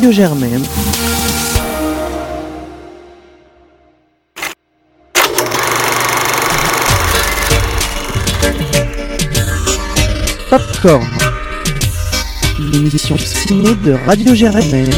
[0.00, 0.62] Radio Germaine.
[10.48, 11.06] Popcorn,
[12.72, 14.90] l'émission ciné de Radio Germaine,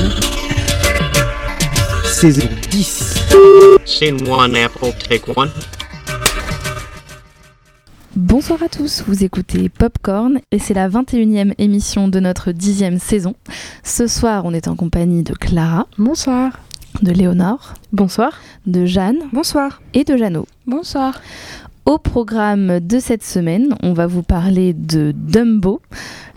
[2.04, 3.14] saison 10.
[3.84, 5.50] Scene one, Apple, take one.
[8.42, 13.36] Bonsoir à tous, vous écoutez Popcorn et c'est la 21e émission de notre dixième saison.
[13.84, 15.86] Ce soir, on est en compagnie de Clara.
[15.96, 16.58] Bonsoir.
[17.02, 17.74] De Léonore.
[17.92, 18.40] Bonsoir.
[18.66, 19.18] De Jeanne.
[19.32, 19.80] Bonsoir.
[19.94, 20.48] Et de Jeannot.
[20.66, 21.20] Bonsoir.
[21.86, 25.80] Au programme de cette semaine, on va vous parler de Dumbo,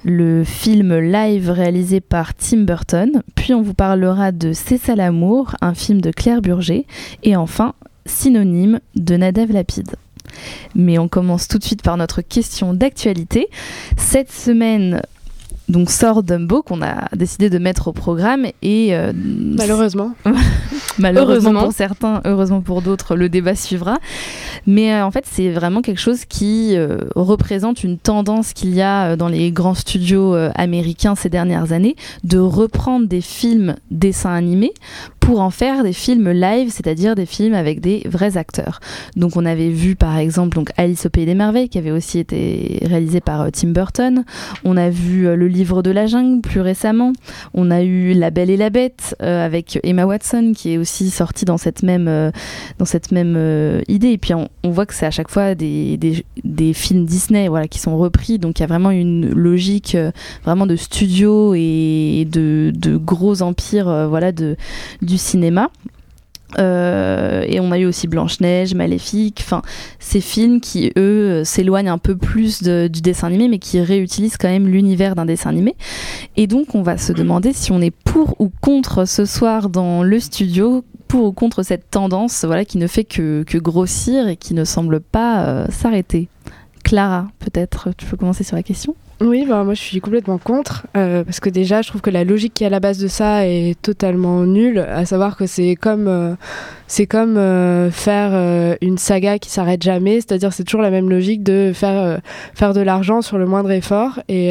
[0.04, 5.56] le film live réalisé par Tim Burton, puis on vous parlera de C'est ça l'amour,
[5.60, 6.86] un film de Claire Burger,
[7.24, 7.74] et enfin
[8.06, 9.96] Synonyme de Nadav Lapide.
[10.76, 13.48] Mais on commence tout de suite par notre question d'actualité.
[13.98, 15.02] Cette semaine,
[15.68, 20.14] donc sort Dumbo qu'on a décidé de mettre au programme et euh, malheureusement.
[20.98, 23.98] Malheureusement pour certains heureusement pour d'autres le débat suivra.
[24.66, 28.82] Mais euh, en fait c'est vraiment quelque chose qui euh, représente une tendance qu'il y
[28.82, 34.74] a dans les grands studios américains ces dernières années de reprendre des films dessins animés
[35.26, 38.80] pour en faire des films live, c'est-à-dire des films avec des vrais acteurs.
[39.16, 42.20] Donc on avait vu par exemple donc Alice au pays des merveilles qui avait aussi
[42.20, 44.24] été réalisé par euh, Tim Burton.
[44.64, 47.12] On a vu euh, Le livre de la jungle plus récemment.
[47.56, 51.10] On a eu La Belle et la Bête euh, avec Emma Watson qui est aussi
[51.10, 52.32] sortie dans cette même
[52.78, 54.10] dans cette même idée.
[54.10, 57.68] Et puis on, voit que c'est à chaque fois des, des, des, films Disney voilà
[57.68, 58.38] qui sont repris.
[58.38, 59.98] Donc il y a vraiment une logique
[60.44, 64.56] vraiment de studio et de, de gros empires voilà de
[65.02, 65.70] du cinéma.
[66.60, 69.62] Euh, et on a eu aussi Blanche-Neige, Maléfique, enfin
[70.00, 74.48] ces films qui eux s'éloignent un peu plus du dessin animé mais qui réutilisent quand
[74.48, 75.76] même l'univers d'un dessin animé.
[76.38, 80.04] Et donc on va se demander si on est pour ou contre ce soir dans
[80.04, 84.54] le studio, pour ou contre cette tendance voilà, qui ne fait que, grossir et qui
[84.54, 86.30] ne semble pas euh, s'arrêter.
[86.84, 88.96] Clara, peut-être tu peux commencer sur la question?
[89.22, 92.26] Oui, bah, moi je suis complètement contre, euh, parce que déjà je trouve que la
[92.26, 95.76] logique qui est à la base de ça est totalement nulle, à savoir que c'est
[95.76, 96.36] comme, euh,
[96.88, 101.44] c'est comme euh, faire une saga qui s'arrête jamais, c'est-à-dire c'est toujours la même logique
[101.44, 102.20] de faire,
[102.54, 104.50] faire de l'argent sur le moindre effort et,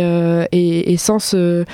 [0.53, 1.65] et, et sans se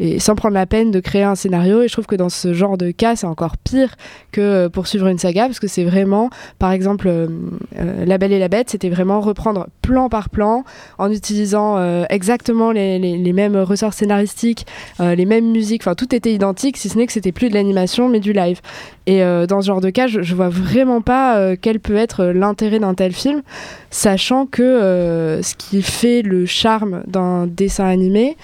[0.00, 1.82] et sans prendre la peine de créer un scénario.
[1.82, 3.96] Et je trouve que dans ce genre de cas, c'est encore pire
[4.32, 7.28] que euh, poursuivre une saga, parce que c'est vraiment, par exemple, euh,
[7.78, 10.64] euh, La Belle et la Bête, c'était vraiment reprendre plan par plan,
[10.98, 11.60] en utilisant
[12.08, 14.66] exactement les, mêmes ressorts scénaristiques,
[15.00, 18.08] les mêmes musiques, enfin tout était identique, si ce n'est que c'était plus de l'animation,
[18.08, 18.60] mais du live.
[19.06, 22.78] Et dans ce genre de cas, je, je vois vraiment pas quel peut être l'intérêt
[22.78, 23.42] d'un tel film,
[23.90, 28.36] sachant que ce qui fait le charme d'un dessin animé,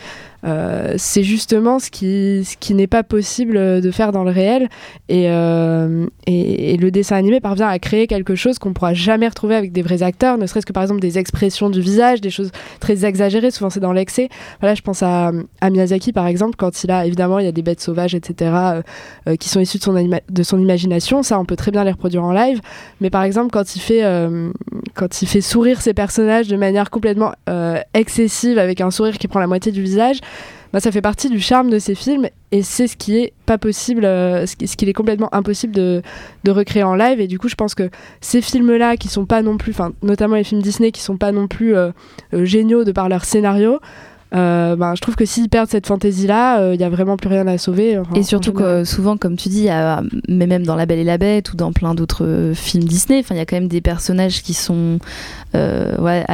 [0.46, 4.68] euh, c'est justement ce qui, ce qui n'est pas possible de faire dans le réel.
[5.10, 9.26] Euh, et, et, le dessin animé parvient à créer quelque chose qu'on ne pourra jamais
[9.26, 12.30] retrouver avec des vrais acteurs, ne serait-ce que par exemple des expressions du visage, des
[12.30, 14.28] choses très exagérées, souvent c'est dans l'excès.
[14.60, 17.52] Voilà, je pense à, à, Miyazaki par exemple, quand il a, évidemment, il y a
[17.52, 18.82] des bêtes sauvages, etc.,
[19.26, 21.92] euh, qui sont issues de son, de son imagination, ça on peut très bien les
[21.92, 22.60] reproduire en live,
[23.00, 24.02] mais par exemple quand il fait,
[24.94, 27.32] quand il fait sourire ses personnages de manière complètement
[27.94, 30.20] excessive, avec un sourire qui prend la moitié du visage,
[30.80, 34.04] ça fait partie du charme de ces films et c'est ce qui est pas possible,
[34.04, 36.02] euh, ce qu'il est complètement impossible de,
[36.48, 37.20] recréer en live.
[37.20, 40.44] Et du coup, je pense que ces films-là, qui sont pas non plus, notamment les
[40.44, 41.90] films Disney, qui sont pas non plus euh,
[42.34, 43.80] euh, géniaux de par leur scénario,
[44.34, 47.28] euh, ben, je trouve que s'ils perdent cette fantaisie-là, il euh, n'y a vraiment plus
[47.28, 48.00] rien à sauver.
[48.14, 49.68] et surtout que souvent, comme tu dis,
[50.28, 53.24] mais même dans La Belle et la Bête ou dans plein d'autres euh, films Disney,
[53.30, 54.98] il y a quand même des personnages qui sont,
[55.54, 56.24] ouais,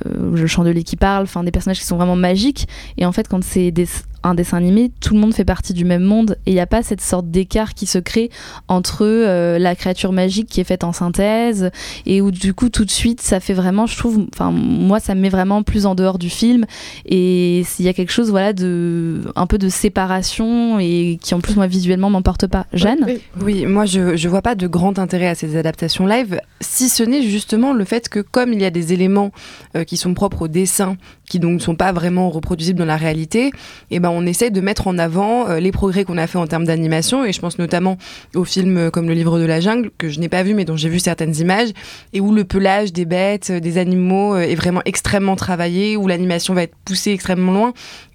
[0.00, 2.68] le chandelier qui parle, des personnages qui sont vraiment magiques.
[2.96, 3.86] Et en fait, quand c'est des
[4.22, 6.66] un dessin animé, tout le monde fait partie du même monde et il n'y a
[6.66, 8.30] pas cette sorte d'écart qui se crée
[8.68, 11.70] entre euh, la créature magique qui est faite en synthèse
[12.06, 15.14] et où du coup tout de suite ça fait vraiment, je trouve, enfin moi ça
[15.14, 16.66] me met vraiment plus en dehors du film
[17.06, 21.40] et il y a quelque chose voilà de un peu de séparation et qui en
[21.40, 22.66] plus moi visuellement m'emporte pas.
[22.72, 23.06] Jeanne?
[23.40, 23.66] oui.
[23.66, 27.22] moi je, je vois pas de grand intérêt à ces adaptations live si ce n'est
[27.22, 29.32] justement le fait que comme il y a des éléments
[29.76, 30.96] euh, qui sont propres au dessin
[31.32, 33.52] qui donc ne sont pas vraiment reproduisibles dans la réalité, et
[33.92, 36.46] eh ben on essaie de mettre en avant euh, les progrès qu'on a fait en
[36.46, 37.24] termes d'animation.
[37.24, 37.98] Et je pense notamment
[38.34, 40.64] aux films euh, comme Le Livre de la Jungle, que je n'ai pas vu mais
[40.64, 41.70] dont j'ai vu certaines images,
[42.12, 46.54] et où le pelage des bêtes, euh, des animaux est vraiment extrêmement travaillé, où l'animation
[46.54, 47.72] va être poussée extrêmement loin.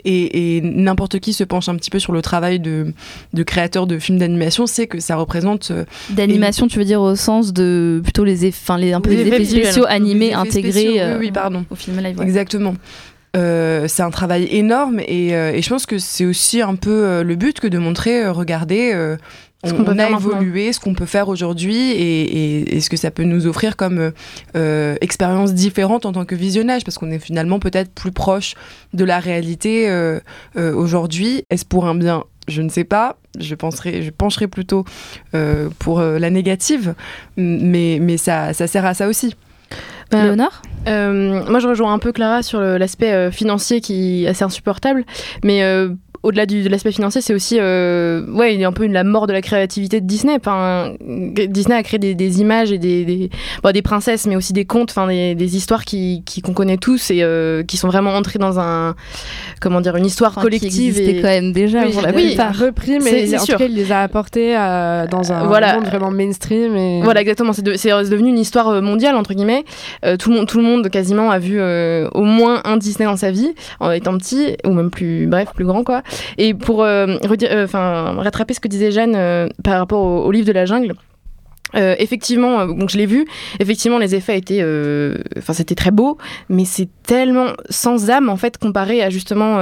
[0.09, 2.93] Et, n'importe qui se penche un petit peu sur le travail de,
[3.33, 5.73] de créateurs de films d'animation, sait que ça représente.
[6.11, 9.43] D'animation, tu veux dire au sens de plutôt les, effets, les, un peu les, effets,
[9.43, 11.65] spéciaux animés intégrés oui, pardon.
[11.69, 12.21] au film live.
[12.21, 12.75] Exactement.
[13.87, 17.59] C'est un travail énorme et, et je pense que c'est aussi un peu le but
[17.59, 19.17] que de montrer, regardez
[19.65, 23.11] ce qu'on on, a évolué, ce qu'on peut faire aujourd'hui et, et, ce que ça
[23.11, 24.11] peut nous offrir comme
[24.55, 28.53] euh, expérience différente en tant que visionnage, parce qu'on est finalement peut-être plus proche
[28.93, 30.19] de la réalité euh,
[30.57, 31.43] euh, aujourd'hui.
[31.49, 32.23] Est-ce pour un bien?
[32.47, 34.85] Je ne sais pas, je, penserai, je pencherai plutôt
[35.33, 36.93] euh, pour euh, la négative,
[37.35, 39.35] mais, mais ça, ça sert à ça aussi.
[40.11, 44.27] Ben, Léonard euh, Moi, je rejoins un peu Clara sur l'aspect euh, financier qui est
[44.27, 45.05] assez insupportable,
[45.43, 45.89] mais euh,
[46.23, 49.03] au-delà de l'aspect financier, c'est aussi euh, ouais, il y a un peu une, la
[49.03, 50.35] mort de la créativité de Disney.
[50.35, 53.29] Enfin, Disney a créé des, des images et des, des,
[53.63, 57.11] bon, des, princesses, mais aussi des contes, enfin des, des histoires qui qu'on connaît tous
[57.11, 58.95] et euh, qui sont vraiment entrées dans un
[59.61, 60.95] comment dire une histoire enfin, collective.
[60.95, 61.21] Qui et...
[61.21, 63.55] quand même déjà oui, pour la oui, pas repris, mais en sûr.
[63.55, 65.75] tout cas, il les a apportés euh, dans un voilà.
[65.75, 66.75] monde vraiment mainstream.
[66.75, 67.01] Et...
[67.03, 67.53] Voilà, exactement.
[67.53, 67.73] C'est de,
[68.09, 69.63] devenu une histoire mondiale entre guillemets.
[70.05, 73.05] Euh, tout le monde, tout le monde quasiment a vu euh, au moins un Disney
[73.05, 76.01] dans sa vie en étant petit ou même plus bref plus grand quoi.
[76.37, 77.17] Et pour euh,
[77.63, 80.93] enfin rattraper ce que disait Jeanne euh, par rapport au, livre de la jungle.
[81.75, 83.25] Euh, effectivement, donc je l'ai vu.
[83.59, 84.63] Effectivement, les effets étaient,
[85.37, 86.17] enfin c'était très beau,
[86.49, 89.57] mais c'est tellement sans âme en fait comparé à justement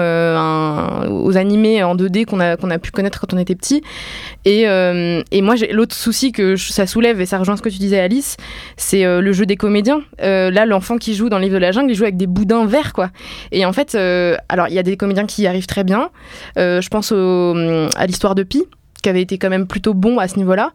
[1.09, 3.81] aux animés en 2D qu'on a qu'on a pu connaître quand on était petit.
[4.45, 7.99] Et, et moi, l'autre souci que ça soulève et ça rejoint ce que tu disais
[7.99, 8.37] Alice,
[8.77, 10.01] c'est le jeu des comédiens.
[10.19, 12.93] là, l'enfant qui joue dans livre de la jungle, il joue avec des boudins verts
[12.93, 13.09] quoi.
[13.51, 13.95] Et en fait,
[14.49, 16.09] alors il y a des comédiens qui y arrivent très bien.
[16.55, 18.63] je pense à l'histoire de Pi
[19.05, 20.73] qui avait été quand même plutôt bon à ce niveau-là.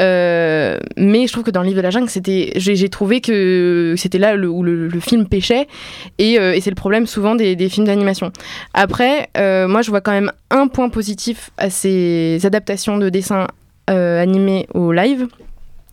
[0.00, 2.08] Euh, mais je trouve que dans le livre de la jungle,
[2.56, 5.68] j'ai trouvé que c'était là où le, film pêchait,
[6.16, 8.32] et, euh, et c'est le problème souvent des, des films d'animation.
[8.72, 13.46] Après, euh, moi, je vois quand même un point positif à ces adaptations de dessins
[13.86, 15.28] animés au live,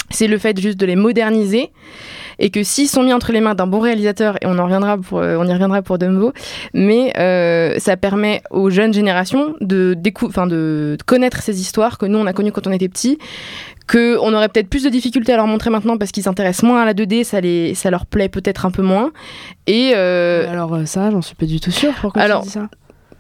[0.10, 1.72] c'est le fait juste de les moderniser
[2.40, 4.98] et que s'ils sont mis entre les mains d'un bon réalisateur, et on en reviendra
[4.98, 6.34] pour, euh, on y reviendra pour Dumbo,
[6.74, 12.18] mais euh, ça permet aux jeunes générations de, enfin de connaître ces histoires que nous
[12.18, 13.18] on a connues quand on était petits,
[13.88, 16.82] que on aurait peut-être plus de difficultés à leur montrer maintenant parce qu'ils s'intéressent moins
[16.82, 19.12] à la 2D, ça, les, ça leur plaît peut-être un peu moins.
[19.68, 21.94] Et euh, alors ça, j'en suis pas du tout sûre.
[22.02, 22.68] Pourquoi alors, tu dis ça?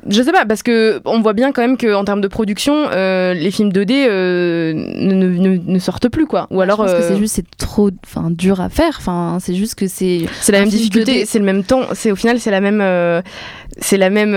[0.07, 3.33] Je sais pas, parce que on voit bien quand même qu'en termes de production, euh,
[3.33, 6.47] les films 2D euh, ne, ne, ne, sortent plus, quoi.
[6.51, 6.77] Ou alors.
[6.77, 6.99] Je pense euh...
[6.99, 8.95] que c'est juste c'est trop, enfin, dur à faire.
[8.97, 10.25] Enfin, c'est juste que c'est.
[10.41, 11.81] C'est la même difficulté, c'est le même temps.
[11.93, 13.23] C'est au final, c'est la même.
[13.77, 14.33] c'est la même.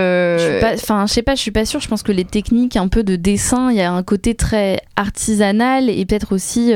[0.74, 1.80] Enfin, je sais pas, je suis pas sûre.
[1.80, 4.80] Je pense que les techniques un peu de dessin, il y a un côté très
[4.96, 6.72] artisanal et peut-être aussi.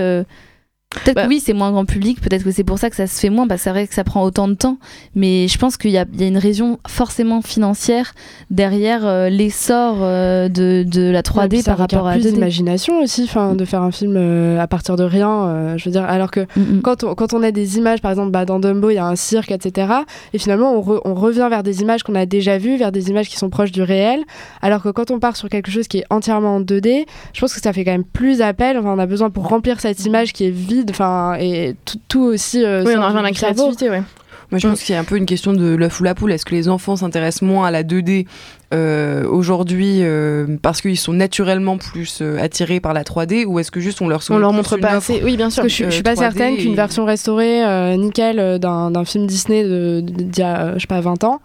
[0.94, 1.22] Peut-être Bah.
[1.24, 3.30] que oui, c'est moins grand public, peut-être que c'est pour ça que ça se fait
[3.30, 4.76] moins, parce que c'est vrai que ça prend autant de temps,
[5.14, 8.12] mais je pense qu'il y a, il y a une raison forcément financière
[8.50, 12.20] derrière euh, l'essor euh, de, de la 3D Ouais, puis ça par rapport à requiert
[12.20, 12.22] 2D.
[12.28, 15.30] plus d'imagination aussi, enfin, de faire un film euh, à partir de rien.
[15.48, 16.82] euh, je veux dire, alors que Mm, mm.
[16.82, 19.06] quand on, quand on a des images, par exemple, bah, dans Dumbo, il y a
[19.06, 19.92] un cirque, etc.
[20.34, 23.08] Et finalement, on, re- on revient vers des images qu'on a déjà vues, vers des
[23.08, 24.20] images qui sont proches du réel.
[24.60, 27.54] Alors que quand on part sur quelque chose qui est entièrement en 2D, je pense
[27.54, 28.76] que ça fait quand même plus appel.
[28.76, 32.20] Enfin, on a besoin pour remplir cette image qui est vide, enfin, et tout, tout
[32.22, 32.64] aussi.
[32.64, 34.02] euh, Oui, on revient à la créativité, ouais.
[34.50, 36.30] Moi, je pense qu'il y a un peu une question de l'œuf ou la poule.
[36.30, 38.26] Est-ce que les enfants s'intéressent moins à la 2D
[38.74, 43.70] euh, aujourd'hui euh, parce qu'ils sont naturellement plus euh, attirés par la 3D ou est-ce
[43.70, 45.22] que juste on leur On leur montre pas assez.
[45.24, 45.62] Oui, bien sûr.
[45.62, 48.90] Parce que je, suis- je suis pas 3D certaine qu'une version restaurée euh, nickel d'un
[48.90, 49.62] d'un film Disney
[50.02, 51.40] d'il y a, je sais pas, 20 ans,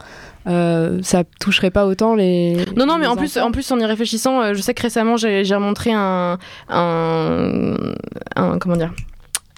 [0.48, 2.58] euh, ça toucherait pas autant les.
[2.76, 5.16] Non, non, mais en plus, en plus, en y réfléchissant, euh, je sais que récemment,
[5.16, 7.74] j'ai j'ai remontré un, un,
[8.36, 8.94] un- comment dire,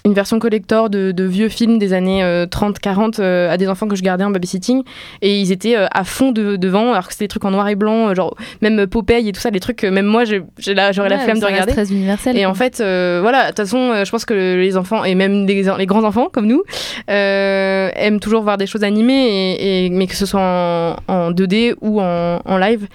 [0.06, 4.02] une version collector de, de vieux films des années 30-40 à des enfants que je
[4.02, 4.82] gardais en babysitting,
[5.22, 7.68] et ils étaient euh, à fond de- devant, alors que c'était des trucs en noir
[7.68, 10.92] et blanc, euh, genre même Popeye et tout ça, des trucs que même moi, la-
[10.92, 11.72] j'aurais la flemme de regarder.
[11.72, 12.36] très universel.
[12.36, 12.50] Et quoi.
[12.50, 15.46] en fait, euh, voilà, de toute façon, euh, je pense que les enfants, et même
[15.46, 16.62] les, les grands enfants comme nous,
[17.10, 20.40] euh, aiment toujours voir des choses animées, et, et- mais que ce soit
[21.08, 22.86] en, en 2D ou en, en live.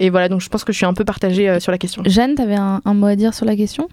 [0.00, 2.02] Et voilà, donc je pense que je suis un peu partagée euh, sur la question.
[2.04, 3.88] Jeanne, t'avais un, un mot à dire sur la question?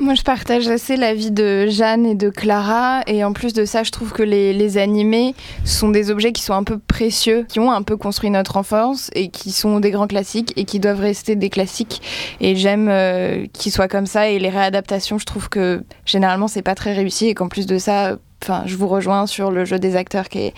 [0.00, 3.02] Moi, je partage assez l'avis de Jeanne et de Clara.
[3.06, 6.52] Et en plus de ça, je trouve que les, animés sont des objets qui sont
[6.52, 10.08] un peu précieux, qui ont un peu construit notre enfance et qui sont des grands
[10.08, 12.02] classiques et qui doivent rester des classiques.
[12.40, 14.28] Et j'aime euh, qu'ils soient comme ça.
[14.28, 17.78] Et les réadaptations, je trouve que généralement, c'est pas très réussi et qu'en plus de
[17.78, 20.52] ça, Enfin, je vous rejoins sur le jeu des acteurs qui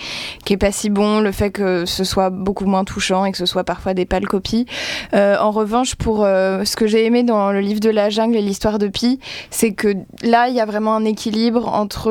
[0.49, 3.47] est, pas si bon, le fait que ce soit beaucoup moins touchant et que ce
[3.47, 4.67] soit parfois des pâles copies.
[5.15, 8.37] Euh, en revanche, pour euh, ce que j'ai aimé dans le livre de la jungle
[8.37, 12.11] et l'histoire de Pi, c'est que là, il y a vraiment un équilibre entre.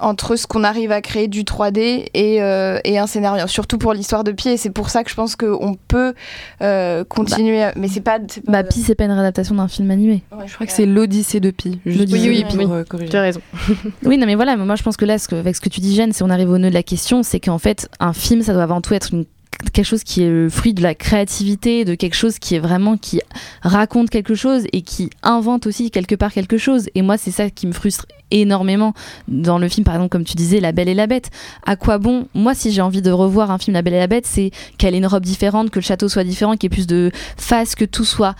[0.00, 3.92] Entre ce qu'on arrive à créer du 3D et, euh, et un scénario, surtout pour
[3.94, 4.48] l'histoire de Pi.
[4.50, 6.14] Et c'est pour ça que je pense qu'on peut
[6.62, 7.62] euh, continuer.
[7.62, 8.18] à- Mais c'est pas.
[8.18, 10.22] pas- Bah, Pi, c'est pas une réadaptation d'un film animé.
[10.32, 11.80] Ouais, Je crois que c'est l'Odyssée de Pi.
[11.86, 12.66] Juste Oui, oui, pour oui.
[12.70, 13.10] euh, corriger.
[13.10, 13.40] Tu as raison.
[14.04, 15.80] Oui, non, mais voilà, moi je pense que là, ce que- avec ce que tu
[15.80, 18.42] dis, Jeanne, c'est on arrive au nœud de la question, c'est qu'en fait, un film,
[18.42, 19.24] ça doit avant tout être une-
[19.72, 22.96] quelque chose qui est le fruit de la créativité, de quelque chose qui est vraiment
[22.96, 23.20] qui
[23.62, 26.88] raconte quelque chose et qui invente aussi quelque part quelque chose.
[26.94, 28.94] Et moi, c'est ça qui me frustre énormément
[29.28, 31.30] dans le film, par exemple, comme tu disais, La Belle et la Bête.
[31.66, 34.06] À quoi bon Moi, si j'ai envie de revoir un film La Belle et la
[34.06, 36.76] Bête, c'est qu'elle ait une robe différente, que le château soit différent, qu'il y ait
[36.76, 38.34] plus de faces, que tout soit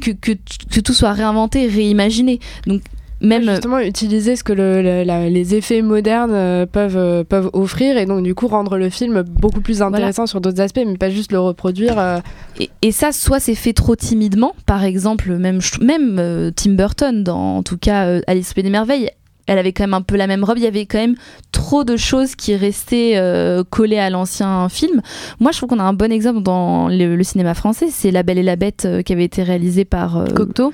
[0.00, 0.32] que, que,
[0.70, 2.40] que tout soit réinventé, réimaginé.
[2.66, 2.82] Donc
[3.20, 7.50] même Justement, utiliser ce que le- le- la- les effets modernes euh, peuvent, euh, peuvent
[7.52, 10.96] offrir et donc du coup rendre le film beaucoup plus intéressant sur d'autres aspects, mais
[10.98, 11.98] pas juste le reproduire.
[11.98, 12.18] euh,
[12.60, 17.24] Et, et ça, soit c'est fait trop timidement, par exemple, même, même euh, Tim Burton,
[17.24, 19.10] dans en tout cas euh, Alice au Pays des Merveilles,
[19.48, 21.14] elle avait quand même un peu la même robe, il y avait quand même
[21.52, 25.00] trop de choses qui restaient euh, collées à l'ancien film.
[25.38, 28.24] Moi, je trouve qu'on a un bon exemple dans le, le cinéma français, c'est La
[28.24, 30.16] Belle et la Bête euh, qui avait été réalisé par...
[30.16, 30.72] euh, Cocteau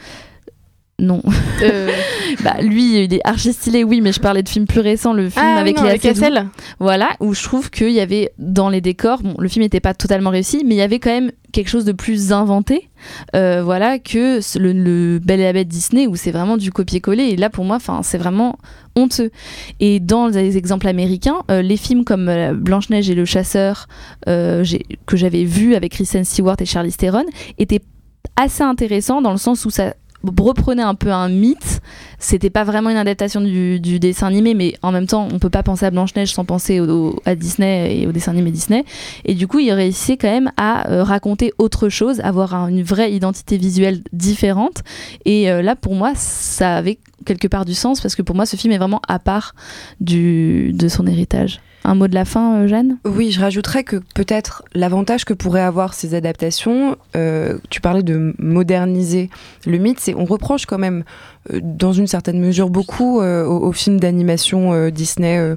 [1.03, 1.21] non,
[1.63, 1.91] Euh,
[2.45, 5.29] bah lui, il est archi stylé, oui, mais je parlais de films plus récents, le
[5.29, 6.01] film Ah, avec non, Seydoux.
[6.01, 6.47] Cassel.
[6.79, 9.95] Voilà, où je trouve qu'il y avait dans les décors, bon, le film n'était pas
[9.95, 12.89] totalement réussi, mais il y avait quand même quelque chose de plus inventé,
[13.37, 17.25] euh, voilà, que le, le Belle et la Bête Disney, où c'est vraiment du copier-coller.
[17.25, 18.57] Et là, pour moi, enfin, c'est vraiment
[18.97, 19.31] honteux.
[19.81, 23.87] Et dans les exemples américains, euh, les films comme euh, Blanche-Neige et le Chasseur,
[24.27, 24.63] que
[25.17, 27.25] j'avais vu avec Kristen Stewart et Charlize Theron,
[27.59, 27.83] étaient
[28.37, 29.95] assez intéressants dans le sens où ça
[30.25, 31.81] reprenait un peu un mythe.
[32.19, 35.63] C'était pas vraiment une adaptation du, dessin animé, mais en même temps, on peut pas
[35.63, 38.85] penser à Blanche-Neige sans penser au- à Disney et au dessin animé Disney.
[39.25, 42.83] Et du coup, il réussissait quand même à euh, raconter autre chose, avoir un- une
[42.83, 44.83] vraie identité visuelle différente.
[45.25, 48.47] Et euh, là, pour moi, ça avait quelque part du sens parce que pour moi,
[48.47, 49.55] ce film est vraiment à part
[50.01, 51.61] de son héritage.
[51.85, 52.99] Un mot de la fin, euh, Jeanne?
[53.05, 58.35] Oui, je rajouterais que peut-être l'avantage que pourraient avoir ces adaptations, euh, tu parlais de
[58.39, 59.31] moderniser
[59.67, 61.03] le mythe, c'est on reproche quand même,
[61.53, 65.55] euh, dans une certaine mesure, beaucoup aux, films d'animation Disney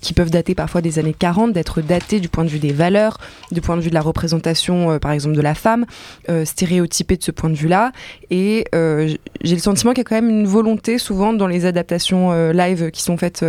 [0.00, 3.18] qui peuvent dater parfois des années 40, d'être datés du point de vue des valeurs,
[3.50, 5.84] du point de vue de la représentation, par exemple, de la femme,
[6.44, 7.92] stéréotypée de ce point de vue-là.
[8.30, 12.50] Et j'ai le sentiment qu'il y a quand même une volonté, souvent, dans les adaptations
[12.52, 13.44] live qui sont faites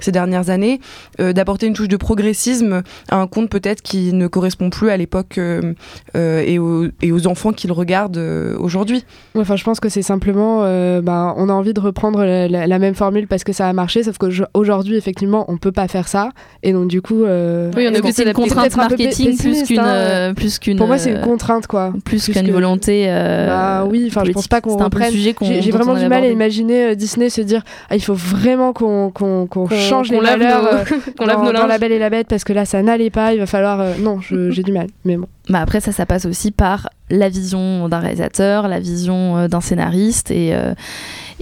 [0.00, 0.80] ces dernières années,
[1.20, 4.96] euh, d'apporter une touche de progressisme à un conte peut-être qui ne correspond plus à
[4.96, 5.74] l'époque euh,
[6.16, 9.04] euh, et, aux, et aux enfants qui le regardent euh, aujourd'hui.
[9.36, 12.66] Enfin, je pense que c'est simplement, euh, ben, on a envie de reprendre la, la-
[12.66, 16.08] la même formule parce que ça a marché, sauf qu'aujourd'hui, effectivement, on peut pas faire
[16.08, 16.30] ça,
[16.62, 19.86] et donc du coup, euh, Oui, on est c'est une contrainte marketing plus qu'une hein.
[19.86, 21.92] euh, plus qu'une pour moi, c'est une contrainte, quoi.
[22.04, 25.10] plus plus qu'une que- volonté euh, bah oui, enfin, je pense pas qu'on reprenne.
[25.12, 28.14] sujet qu'on J'ai vraiment du mal à imaginer euh, Disney se dire, ah, il faut
[28.14, 30.62] vraiment qu'on qu'on- qu'on Qu'on- change qu'on les valeurs.
[30.62, 30.84] nos- euh,
[31.18, 31.78] qu'on lave nos dans La.
[31.78, 34.20] Belle et la Bête parce que là ça n'allait pas il va falloir euh, non
[34.50, 37.98] j'ai du mal mais bon Bah après ça, ça passe aussi par la vision d'un
[37.98, 40.74] réalisateur, la vision euh, d'un scénariste et euh,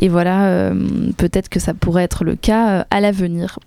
[0.03, 0.75] et voilà, euh,
[1.19, 3.59] peut-être que ça pourrait être le cas à l'avenir.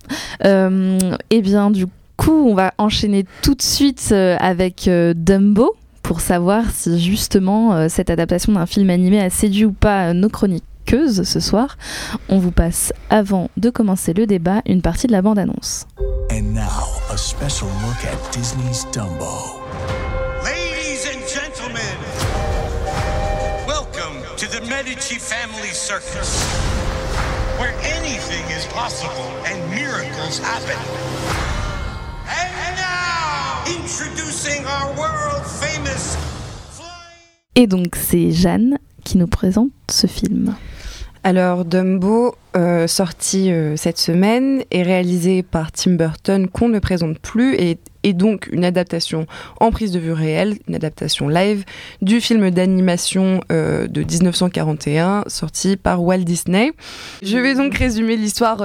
[0.43, 1.85] Et bien du
[2.17, 8.53] coup, on va enchaîner tout de suite avec Dumbo pour savoir si justement cette adaptation
[8.53, 11.77] d'un film animé a séduit ou pas nos chroniqueuses ce soir.
[12.29, 15.85] On vous passe avant de commencer le débat une partie de la bande-annonce.
[16.33, 19.61] And now, a special look at Disney's Dumbo.
[20.43, 21.97] Ladies and gentlemen,
[23.67, 26.43] welcome to the Medici Family Circus,
[27.59, 30.81] where anything is possible and miracles happen.
[32.25, 36.15] And now, introducing our world famous
[36.71, 37.53] flying.
[37.53, 40.55] Et donc c'est Jeanne qui nous présente ce film.
[41.23, 47.17] Alors Dumbo, euh, sorti euh, cette semaine, est réalisé par Tim Burton qu'on ne présente
[47.17, 49.25] plus et est donc une adaptation
[49.61, 51.63] en prise de vue réelle, une adaptation live
[52.01, 56.73] du film d'animation euh, de 1941 sorti par Walt Disney.
[57.23, 58.57] Je vais donc résumer l'histoire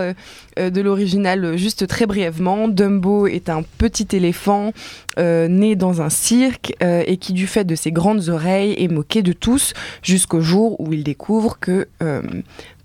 [0.56, 2.66] de l'original juste très brièvement.
[2.66, 4.72] Dumbo est un petit éléphant
[5.16, 9.32] né dans un cirque et qui du fait de ses grandes oreilles est moqué de
[9.32, 11.86] tous jusqu'au jour où il découvre que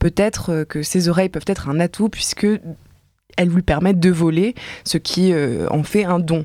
[0.03, 2.45] peut-être euh, que ses oreilles peuvent être un atout puisque
[3.37, 6.43] elles lui permettent de voler, ce qui euh, en fait un don.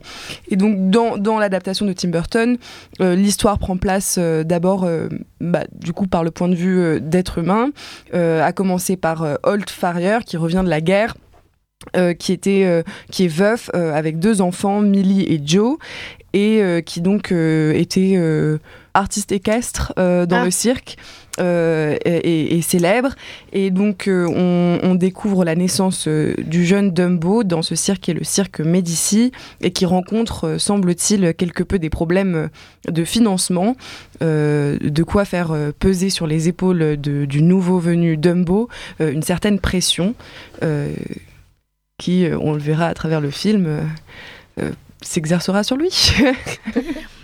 [0.48, 2.56] Et donc dans, dans l'adaptation de Tim Burton,
[3.00, 4.88] euh, l'histoire prend place d'abord
[5.40, 7.70] bah, du coup par le point de vue d'être humain,
[8.12, 11.14] à commencer par Holt Farrier qui revient de la guerre.
[12.18, 15.78] qui était qui est veuf avec deux enfants Millie et Joe
[16.32, 18.16] et qui donc était
[18.98, 20.44] artiste équestre euh, dans Ah.
[20.44, 20.96] le cirque.
[21.40, 23.14] euh, et, et- et célèbre
[23.52, 28.10] et donc euh, on, on découvre la naissance du jeune Dumbo dans ce cirque qui
[28.10, 32.48] est le cirque Médicis et qui rencontre semble-t-il quelque peu des problèmes
[32.88, 33.76] de financement
[34.20, 40.16] de quoi faire peser sur les épaules de- du nouveau venu Dumbo une certaine pression
[41.98, 43.86] qui, on le verra à travers le film,
[44.58, 44.70] euh,
[45.02, 45.90] s'exercera sur lui.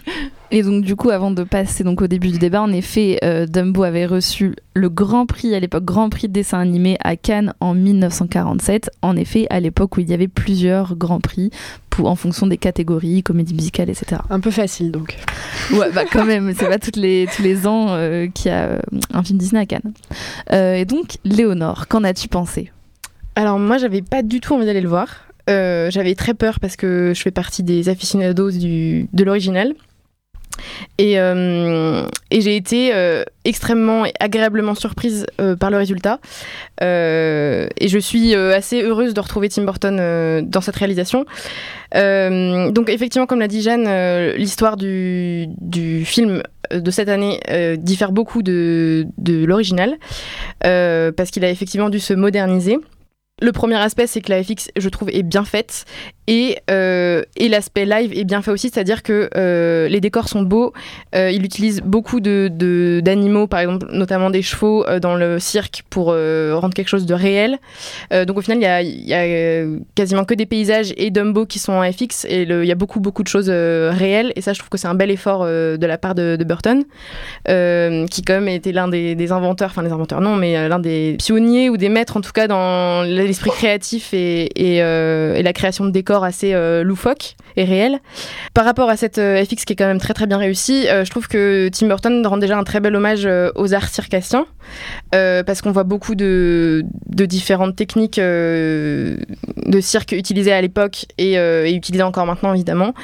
[0.50, 3.46] Et donc du coup, avant de passer donc au début du débat, en effet, euh,
[3.46, 7.54] Dumbo avait reçu le Grand Prix à l'époque, Grand Prix de dessin animé à Cannes
[7.60, 8.90] en 1947.
[9.02, 11.50] En effet, à l'époque où il y avait plusieurs Grands Prix
[11.90, 14.20] pour, en fonction des catégories, comédie musicale, etc.
[14.30, 15.16] Un peu facile donc.
[15.72, 18.64] Ouais, bah quand même, c'est pas toutes les, tous les ans euh, qu'il y a
[18.66, 18.78] euh,
[19.12, 19.92] un film Disney à Cannes.
[20.52, 22.70] Euh, et donc, Léonore, qu'en as-tu pensé?
[23.36, 25.08] Alors moi, j'avais pas du tout envie d'aller le voir.
[25.50, 29.74] Euh, j'avais très peur parce que je fais partie des aficionados du, de l'original.
[30.98, 36.20] Et, euh, et j'ai été euh, extrêmement et agréablement surprise euh, par le résultat.
[36.80, 39.96] Et je suis assez heureuse de retrouver Tim Burton
[40.48, 41.24] dans cette réalisation.
[41.94, 43.88] Donc effectivement, comme l'a dit Jeanne,
[44.36, 45.48] l'histoire du,
[46.04, 47.40] film de cette année
[47.78, 49.96] diffère beaucoup de, l'original,
[50.60, 52.78] parce qu'il a effectivement dû se moderniser.
[53.42, 55.86] Le premier aspect, c'est que la FX, je trouve, est bien faite
[56.26, 60.42] et, euh, et l'aspect live est bien fait aussi, c'est-à-dire que euh, les décors sont
[60.42, 60.72] beaux.
[61.14, 65.82] euh, il utilise beaucoup de, de- d'animaux, par exemple, notamment des chevaux dans le cirque
[65.90, 67.58] pour rendre quelque chose de réel.
[68.10, 69.64] Donc au final, il y a,
[69.94, 73.00] quasiment que des paysages et Dumbo qui sont en FX et il y a beaucoup
[73.00, 75.98] beaucoup de choses réelles et ça, je trouve que c'est un bel effort de la
[75.98, 76.84] part de, de Burton,
[77.46, 81.16] qui quand même était l'un des, des inventeurs, enfin les inventeurs non, mais l'un des
[81.18, 84.80] pionniers ou des maîtres en tout cas dans l'esprit créatif et
[85.42, 87.98] la création de décors assez euh, loufoques et réels.
[88.52, 91.04] Par rapport à cette euh, FX qui est quand même très très bien réussie, euh,
[91.04, 94.46] je trouve que Tim Burton rend déjà un très bel hommage aux arts circassiens
[95.12, 99.16] parce qu'on voit beaucoup de, différentes techniques de
[99.80, 101.36] cirque utilisées à l'époque et,
[101.70, 102.94] utilisées encore maintenant évidemment.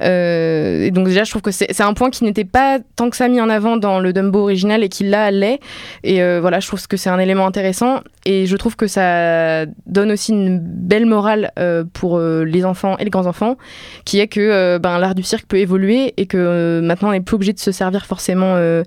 [0.00, 3.28] Et donc déjà je trouve que c'est un point qui n'était pas tant que ça
[3.28, 5.60] mis en avant dans le Dumbo original et qui là l'est.
[6.04, 10.12] Et voilà, je trouve que c'est un élément intéressant et je trouve que ça donne
[10.12, 11.52] aussi une belle morale
[11.92, 13.56] pour les enfants et les grands-enfants,
[14.04, 17.12] qui est que euh, ben, l'art du cirque peut évoluer et que euh, maintenant on
[17.12, 18.82] n'est plus obligé de se servir forcément euh,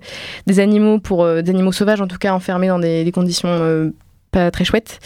[0.46, 3.92] des animaux pour des animaux sauvages en tout cas enfermés dans des, conditions
[4.30, 4.98] pas très chouettes.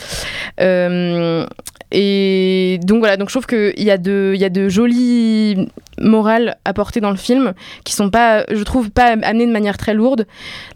[1.91, 7.11] Et donc voilà, donc je trouve qu'il y a de, y jolies morales apportées dans
[7.11, 7.55] le film
[7.85, 10.27] qui sont pas, je trouve, pas amenées de manière très lourde.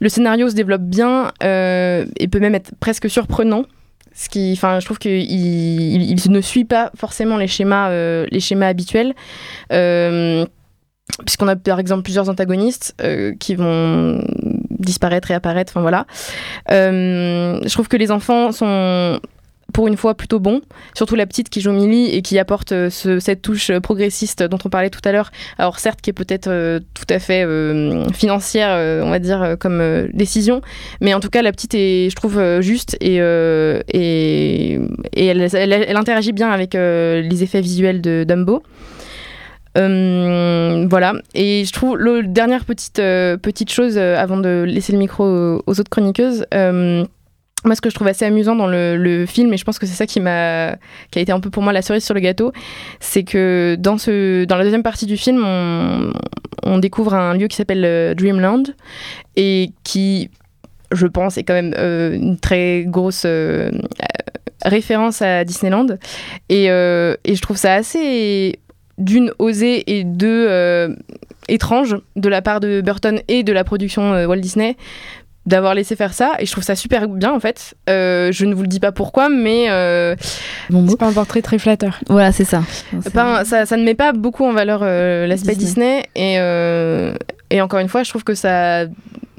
[0.00, 3.66] Le scénario se développe bien et peut même être presque surprenant.
[4.14, 8.40] Ce qui, enfin, je trouve qu'il il, ne suit pas forcément les schémas, euh, les
[8.40, 9.14] schémas habituels.
[9.72, 10.44] Euh,
[11.26, 14.24] puisqu'on a par exemple plusieurs antagonistes euh, qui vont
[14.70, 16.06] disparaître et apparaître, enfin voilà.
[16.68, 19.20] Je trouve que les enfants sont
[19.72, 20.60] pour une fois plutôt bons,
[20.94, 24.42] surtout la petite qui joue Millie et qui apporte euh, ce- cette touche euh, progressiste
[24.42, 25.30] dont on parlait tout à l'heure.
[25.58, 27.46] Alors certes qui est peut-être euh, tout à fait
[28.12, 30.60] financière, on va dire, comme décision,
[31.00, 33.16] mais en tout cas la petite est, je trouve, juste et,
[35.16, 38.62] elle, interagit bien avec les effets visuels de Dumbo.
[39.78, 43.00] Euh, voilà, et je trouve la dernière petite,
[43.70, 46.44] chose avant de laisser le micro aux, aux autres chroniqueuses.
[47.64, 49.94] Moi, ce que je trouve assez amusant dans le, film, et je pense que c'est
[49.94, 50.76] ça qui a
[51.14, 52.52] été un peu pour moi la cerise sur le gâteau,
[53.00, 53.96] c'est que dans
[54.56, 55.44] la deuxième partie du film,
[56.64, 58.74] on, découvre un lieu qui s'appelle euh, Dreamland
[59.36, 60.30] et qui,
[60.90, 63.70] je pense, est quand même euh, une très grosse euh,
[64.64, 65.86] référence à Disneyland.
[66.48, 68.58] Et, je trouve ça assez
[68.98, 70.96] d'une osée et deux
[71.48, 74.76] étrange de la part de Burton et de la production Walt Disney
[75.44, 78.54] d'avoir laissé faire ça et je trouve ça super bien en fait euh, je ne
[78.54, 80.14] vous le dis pas pourquoi mais euh,
[80.70, 80.86] Bon.
[80.88, 81.98] C'est pas un portrait très flatteur.
[82.08, 82.62] Voilà, c'est ça.
[83.00, 86.02] C'est- pas- ça, ça ne met pas beaucoup en valeur euh, l'aspect Disney.
[86.14, 87.14] Disney, et, euh,
[87.50, 88.84] et encore une fois je trouve que ça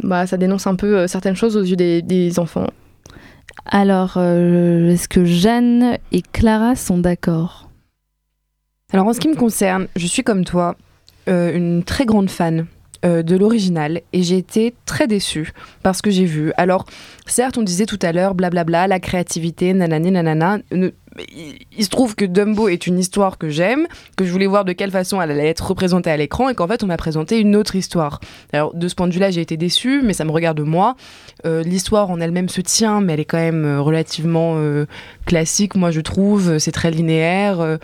[0.04, 2.68] bah, ça dénonce un peu euh, certaines choses aux yeux des, des enfants
[3.66, 7.70] Alors, euh, est-ce que Jeanne et Clara sont d'accord?
[8.92, 10.76] Alors en ce qui me concerne, je suis comme toi
[11.30, 12.66] euh, une très grande fan
[13.06, 16.54] euh, de l'original et j'ai été très déçue parce que j'ai vu.
[16.56, 16.86] Alors
[17.26, 20.60] certes on disait tout à l'heure blablabla la créativité nanani nanana.
[20.72, 20.92] Ne-
[21.78, 24.72] il, se trouve que Dumbo est une histoire que j'aime, que je voulais voir de
[24.72, 27.58] quelle façon elle allait être représentée à l'écran et qu'en fait on m'a présenté une
[27.58, 28.22] autre histoire.
[28.54, 30.96] Alors de ce point de vue-là j'ai été déçue mais ça me regarde moi.
[31.46, 34.58] Euh, L'histoire en elle-même se tient mais elle est quand même euh, relativement
[35.26, 36.58] classique moi je trouve.
[36.58, 37.80] C'est très linéaire.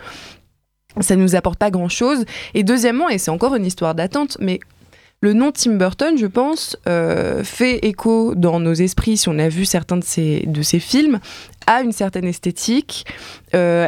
[1.00, 2.24] ça nous apporte pas grand chose.
[2.54, 4.60] Et deuxièmement, et c'est encore une histoire d'attente, mais
[5.22, 9.48] le nom Tim Burton, je pense, euh, fait écho dans nos esprits, si on a
[9.48, 11.20] vu certains de ces films,
[11.66, 13.04] à une certaine esthétique,
[13.54, 13.86] euh,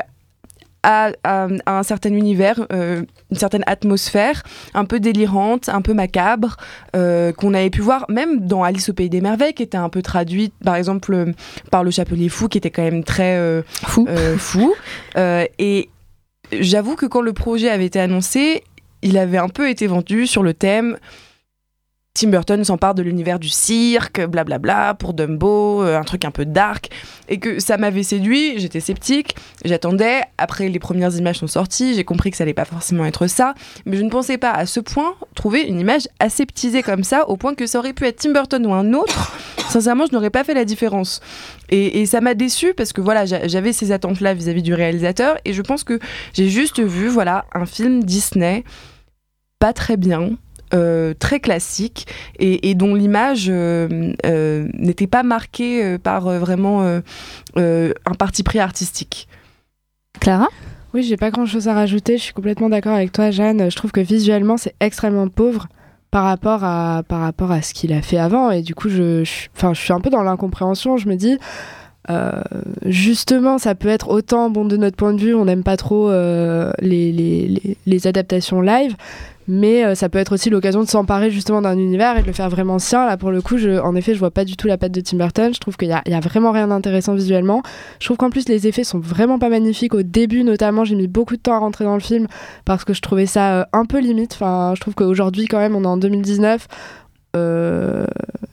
[0.82, 4.42] à, à- à un certain univers, euh, une certaine atmosphère,
[4.74, 6.56] un peu délirante, un peu macabre,
[6.92, 10.02] qu'on avait pu voir même dans Alice au Pays des Merveilles, qui était un peu
[10.02, 11.32] traduite, par exemple,
[11.70, 14.06] par Le Chapelier Fou, qui était quand même très Fou.
[14.38, 14.74] fou.
[15.16, 15.88] Et
[16.52, 18.64] j'avoue que quand le projet avait été annoncé,
[19.02, 20.96] il avait un peu été vendu sur le thème
[22.14, 26.44] Tim Burton s'empare de l'univers du cirque, blablabla, pour Dumbo, euh, un truc un peu
[26.44, 26.90] dark,
[27.30, 32.04] et que ça m'avait séduit, j'étais sceptique, j'attendais, après les premières images sont sorties, j'ai
[32.04, 33.54] compris que ça allait pas forcément être ça,
[33.86, 37.38] mais je ne pensais pas à ce point trouver une image aseptisée comme ça, au
[37.38, 39.32] point que ça aurait pu être Tim Burton ou un autre,
[39.70, 41.20] sincèrement je n'aurais pas fait la différence.
[41.70, 45.38] Et, et ça m'a déçu parce que voilà, j'a- j'avais ces attentes-là vis-à-vis du réalisateur,
[45.46, 45.98] et je pense que
[46.34, 48.64] j'ai juste vu, voilà, un film Disney
[49.58, 50.32] pas très bien,
[50.74, 52.06] euh, très classique
[52.38, 57.00] et, et dont l'image euh, euh, n'était pas marquée euh, par euh, vraiment euh,
[57.56, 59.28] euh, un parti pris artistique.
[60.20, 60.48] Clara?
[60.94, 62.18] Oui, j'ai pas grand chose à rajouter.
[62.18, 63.70] Je suis complètement d'accord avec toi, Jeanne.
[63.70, 65.68] Je trouve que visuellement, c'est extrêmement pauvre
[66.10, 68.50] par rapport à, par rapport à ce qu'il a fait avant.
[68.50, 70.98] Et du coup, je, je, enfin, je suis un peu dans l'incompréhension.
[70.98, 71.38] Je me dis,
[72.10, 72.42] euh,
[72.84, 76.10] justement, ça peut être autant, bon, de notre point de vue, on n'aime pas trop
[76.10, 78.96] euh, les, adaptations live.
[79.48, 82.32] Mais euh, ça peut être aussi l'occasion de s'emparer justement d'un univers et de le
[82.32, 83.06] faire vraiment sien.
[83.06, 85.00] Là, pour le coup, je, en effet, je vois pas du tout la patte de
[85.00, 85.52] Tim Burton.
[85.52, 87.60] Je trouve qu'il y a, vraiment rien d'intéressant visuellement.
[87.98, 89.94] Je trouve qu'en plus, les effets sont vraiment pas magnifiques.
[89.94, 92.28] Au début, notamment, j'ai mis beaucoup de temps à rentrer dans le film
[92.64, 94.32] parce que je trouvais ça un peu limite.
[94.34, 96.68] Enfin, je trouve qu'aujourd'hui, quand même, on est en 2019.
[97.36, 98.04] Euh,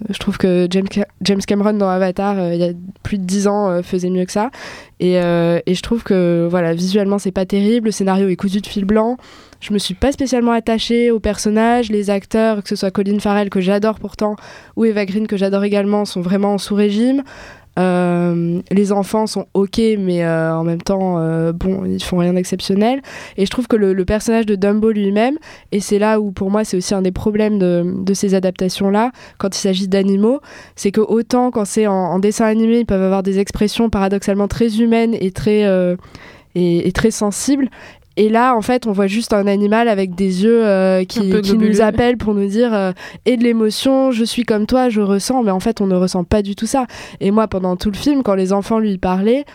[0.10, 2.72] je trouve que James, Ca- James Cameron dans Avatar, euh, il y a
[3.04, 4.50] plus de 10 ans, euh, faisait mieux que ça.
[5.02, 7.86] Et, et je trouve que voilà, visuellement, c'est pas terrible.
[7.88, 9.16] Le scénario est cousu de fil blanc.
[9.62, 11.90] Je me suis pas spécialement attachée aux personnages.
[11.90, 14.36] Les acteurs, que ce soit Colin Farrell, que j'adore pourtant,
[14.76, 17.24] ou Eva Green, que j'adore également, sont vraiment en sous-régime.
[17.80, 22.34] Euh, les enfants sont ok, mais euh, en même temps, euh, bon, ils font rien
[22.34, 23.02] d'exceptionnel.
[23.38, 25.38] Et je trouve que le, personnage de Dumbo lui-même,
[25.72, 29.56] et c'est là où pour moi c'est aussi un des problèmes de, ces adaptations-là, quand
[29.56, 30.42] il s'agit d'animaux,
[30.76, 34.80] c'est que autant quand c'est en, dessin animé, ils peuvent avoir des expressions paradoxalement très
[34.80, 35.96] humaines et très, euh,
[36.56, 37.70] et, et très sensibles.
[38.20, 41.80] Et là, en fait, on voit juste un animal avec des yeux euh, qui, nous
[41.80, 42.92] appellent pour nous dire euh,
[43.26, 46.26] et de l'émotion, je suis comme toi, je ressens, mais en fait, on ne ressent
[46.26, 46.86] pas du tout ça.
[47.22, 49.46] Et moi, pendant tout le film, quand les enfants lui parlaient,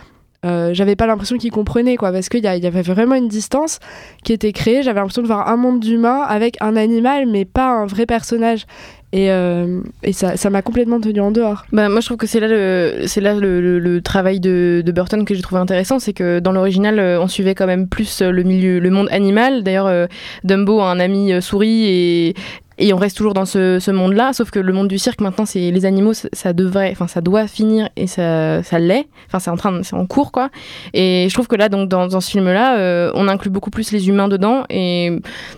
[0.45, 3.79] euh, j'avais pas l'impression qu'ils comprenaient, quoi, parce qu'il y, y avait vraiment une distance
[4.25, 4.83] qui était créée.
[4.83, 8.67] J'avais l'impression de voir un monde d'humains avec un animal, mais pas un vrai personnage.
[9.13, 11.67] Et, euh, et ça ça m'a complètement tenu en dehors.
[11.71, 15.37] Bah, moi, je trouve que c'est là le, là le, travail de, de Burton que
[15.37, 18.81] j'ai trouvé intéressant, c'est que dans l'original, euh, on suivait quand même plus le milieu,
[18.81, 19.63] le monde animal.
[19.63, 20.09] D'ailleurs,
[20.43, 22.35] Dumbo a un ami souris et
[22.79, 25.47] et on reste toujours dans ce, ce monde-là, sauf que le monde du cirque maintenant,
[25.47, 29.07] c'est les animaux, ça, ça devrait, enfin ça doit finir et ça, ça l'est.
[29.27, 30.51] Enfin c'est en train, c'est en cours quoi.
[30.93, 33.93] Et je trouve que là, donc dans, dans ce film-là, euh, on inclut beaucoup plus
[33.93, 34.65] les humains dedans.
[34.71, 35.11] Et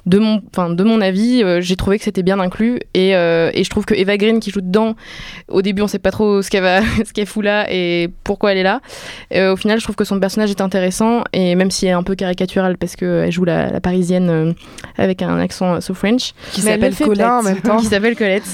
[0.06, 2.80] de mon, enfin de mon avis, euh, j'ai trouvé que c'était bien inclus.
[2.94, 4.94] Et, euh, et je trouve que Eva Green qui joue dedans,
[5.48, 8.52] au début on sait pas trop ce qu'elle va, ce qu'elle fout là et pourquoi
[8.52, 8.80] elle est là.
[9.52, 12.02] Au final, je trouve que son personnage est intéressant et même si elle est un
[12.02, 14.52] peu caricatural parce qu'elle joue la, la parisienne euh,
[14.96, 17.76] avec un accent so French Qui s'appelle en même temps.
[17.80, 18.44] qui s'appelle Colette.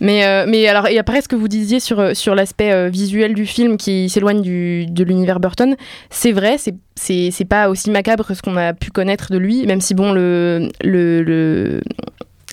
[0.00, 2.88] Mais, euh, mais alors, et après, ce que vous disiez sur, euh, sur l'aspect euh,
[2.88, 5.76] visuel du film qui s'éloigne de l'univers Burton,
[6.08, 9.38] c'est vrai, c'est, c'est, c'est pas aussi macabre que ce qu'on a pu connaître de
[9.38, 11.80] lui, même si, bon, le, le, le,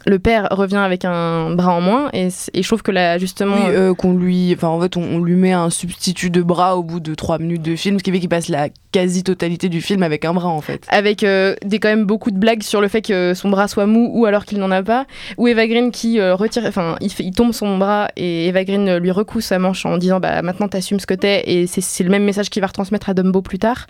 [0.08, 3.58] le père revient avec un bras en moins, et, et je trouve que là, justement.
[3.58, 6.78] Oui, euh, qu'on lui, enfin en fait, on, on lui met un substitut de bras
[6.78, 9.82] au bout de 3 minutes de film, ce qui fait qu'il passe la quasi-totalité du
[9.82, 10.86] film avec un bras en fait.
[10.88, 13.86] avec euh, des quand même beaucoup de blagues sur le fait que son bras soit
[13.86, 15.06] mou ou alors qu'il n'en a pas
[15.38, 19.12] ou Eva Green qui euh, retire enfin il, tombe son bras et Eva Green lui
[19.12, 22.24] recoue sa manche en disant bah maintenant t'assumes ce que t'es et c'est le même
[22.24, 23.88] message qu'il va retransmettre à Dumbo plus tard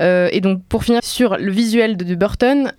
[0.00, 2.72] et donc pour finir sur le visuel de, de Burton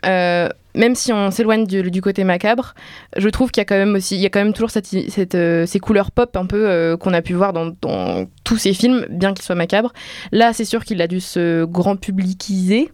[0.78, 2.74] même si on s'éloigne du, du côté macabre,
[3.18, 4.86] je trouve qu'il y a quand même aussi, il y a quand même toujours cette,
[4.86, 8.58] cette, euh, ces couleurs pop un peu euh, qu'on a pu voir dans, dans tous
[8.58, 9.92] ces films, bien qu'ils soient macabres.
[10.32, 12.90] Là, c'est sûr qu'il a dû se grand publiciser,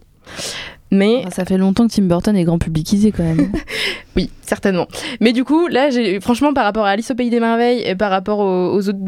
[0.90, 3.50] mais Ça fait longtemps que Tim Burton est grand publicisé quand même.
[4.16, 4.86] oui, certainement.
[5.20, 7.96] Mais du coup, là, j'ai franchement, par rapport à Alice au pays des merveilles et
[7.96, 8.98] par rapport aux, aux autres,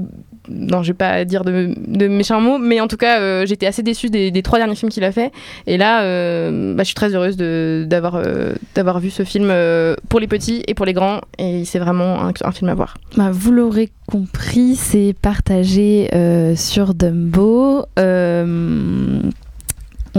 [0.49, 3.67] non, je vais pas dire de, de méchants mots, mais en tout cas, euh, j'étais
[3.67, 5.33] assez déçue des, trois derniers films qu'il a fait.
[5.67, 9.53] Et là, euh, bah, je suis très heureuse euh, d'avoir vu ce film
[10.09, 11.21] pour les petits et pour les grands.
[11.39, 12.97] Et c'est vraiment un, film à voir.
[13.17, 16.09] Bah, vous l'aurez compris, c'est partagé
[16.57, 17.87] sur Dumbo.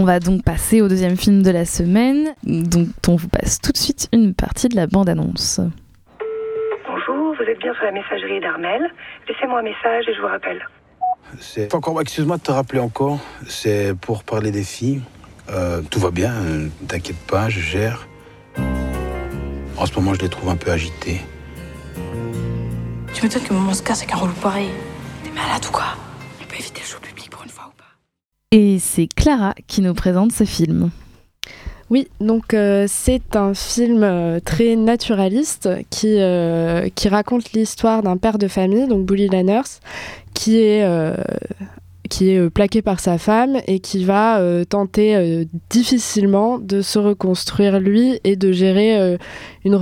[0.00, 3.72] On va donc passer au deuxième film de la semaine, dont on vous passe tout
[3.72, 5.60] de suite une partie de la bande-annonce.
[7.48, 8.92] Vous êtes bien sur la messagerie d'Armel.
[9.26, 10.68] Laissez-moi un message et je vous rappelle.
[11.40, 13.20] C'est encore, excuse-moi de te rappeler encore.
[13.46, 15.00] C'est pour parler des filles.
[15.48, 18.06] Euh, tout va bien, euh, t'inquiète pas, je gère.
[19.78, 21.22] En ce moment, je les trouve un peu agitées.
[23.14, 24.68] Tu m'étonnes que maman se casse avec un relou pareil?
[25.24, 25.96] T'es malade ou quoi?
[26.42, 27.84] On peut éviter le show public pour une fois ou pas?
[28.50, 30.90] Et c'est Clara qui nous présente ce film.
[31.90, 38.18] Oui, donc euh, c'est un film euh, très naturaliste qui, euh, qui raconte l'histoire d'un
[38.18, 39.80] père de famille, donc Bully Lanners,
[40.34, 40.86] qui est
[42.10, 48.18] qui est plaqué par sa femme et qui va tenter difficilement de se reconstruire lui
[48.24, 49.18] et de gérer
[49.66, 49.78] une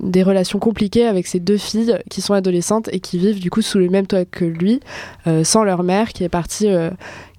[0.00, 3.62] des relations compliquées avec ses deux filles qui sont adolescentes et qui vivent du coup
[3.62, 4.78] sous le même toit que lui,
[5.42, 6.68] sans leur mère qui est partie,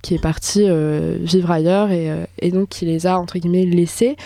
[0.05, 3.65] qui est partie euh, vivre ailleurs et, euh, et donc qui les a entre guillemets
[3.65, 4.17] laissés.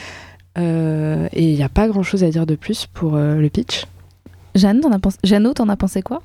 [0.57, 3.49] Euh, et il n'y a pas grand chose à dire de plus pour euh, le
[3.49, 3.85] pitch.
[4.55, 5.17] Jeanne, t'en as pensé...
[5.23, 6.21] Jeannot, t'en as pensé quoi?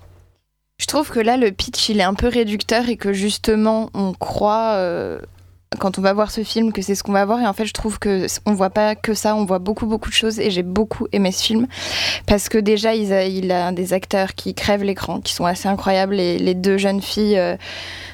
[0.81, 4.13] Je trouve que là, le pitch, il est un peu réducteur et que justement, on
[4.13, 5.21] croit, euh,
[5.79, 7.39] quand on va voir ce film, que c'est ce qu'on va voir.
[7.41, 10.09] Et en fait, je trouve que on voit pas que ça, on voit beaucoup, beaucoup
[10.09, 10.41] de choses.
[10.41, 11.69] Et j'ai beaucoup aimé ce film
[12.27, 15.69] parce que déjà, il a, il a des acteurs qui crèvent l'écran, qui sont assez
[15.69, 16.17] incroyables.
[16.17, 17.57] Les, les deux jeunes filles, euh,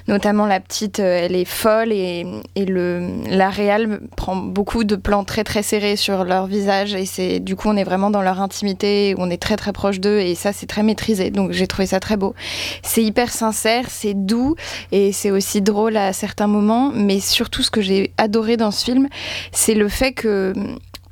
[0.08, 4.96] notamment la petite, euh, elle est folle et, et le, la réal prend beaucoup de
[4.96, 6.94] plans très, très serrés sur leur visage.
[6.94, 10.00] Et c'est du coup, on est vraiment dans leur intimité, on est très, très proche
[10.00, 10.18] d'eux.
[10.18, 11.30] Et ça, c'est très maîtrisé.
[11.30, 12.34] Donc, j'ai trouvé ça très beau.
[12.82, 14.56] C'est hyper sincère, c'est doux
[14.92, 16.90] et c'est aussi drôle à certains moments.
[16.94, 19.08] Mais surtout, ce que j'ai adoré dans ce film,
[19.52, 20.52] c'est le fait que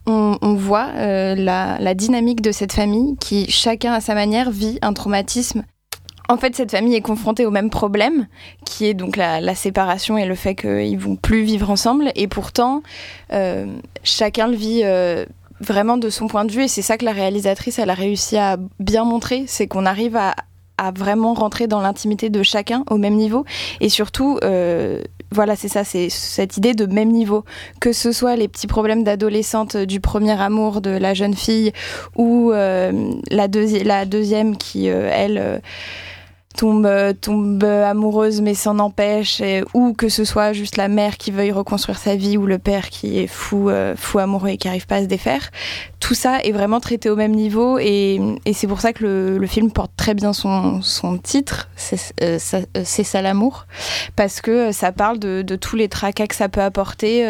[0.06, 4.78] on, on voit euh, la dynamique de cette famille qui, chacun à sa manière, vit
[4.80, 5.64] un traumatisme.
[6.30, 8.26] En fait, cette famille est confrontée au même problème,
[8.66, 12.12] qui est donc la, séparation et le fait qu'ils vont plus vivre ensemble.
[12.16, 12.82] Et pourtant,
[13.32, 13.66] euh,
[14.04, 15.24] chacun le vit euh,
[15.60, 16.64] vraiment de son point de vue.
[16.64, 20.16] Et c'est ça que la réalisatrice, elle a réussi à bien montrer, c'est qu'on arrive
[20.16, 20.34] à,
[20.76, 23.46] à vraiment rentrer dans l'intimité de chacun au même niveau.
[23.80, 25.00] Et surtout, euh,
[25.32, 27.46] voilà, c'est ça, c'est cette idée de même niveau.
[27.80, 31.72] Que ce soit les petits problèmes d'adolescente du premier amour de la jeune fille
[32.16, 32.90] ou la,
[33.30, 35.62] la deuxième qui, elle,
[36.58, 41.16] tombe, euh, tombe amoureuse mais s'en empêche, et- ou que ce soit juste la mère
[41.16, 44.56] qui veuille reconstruire sa vie ou le père qui est fou, euh, fou amoureux et
[44.56, 45.50] qui n'arrive pas à se défaire.
[46.00, 48.20] Tout ça est vraiment traité au même niveau et,
[48.52, 49.04] c'est pour ça que
[49.38, 53.66] le, film porte très bien son, son titre, c'est euh, ça, l'amour,
[54.16, 57.24] parce que ça parle de, tous les tracas que ça peut apporter.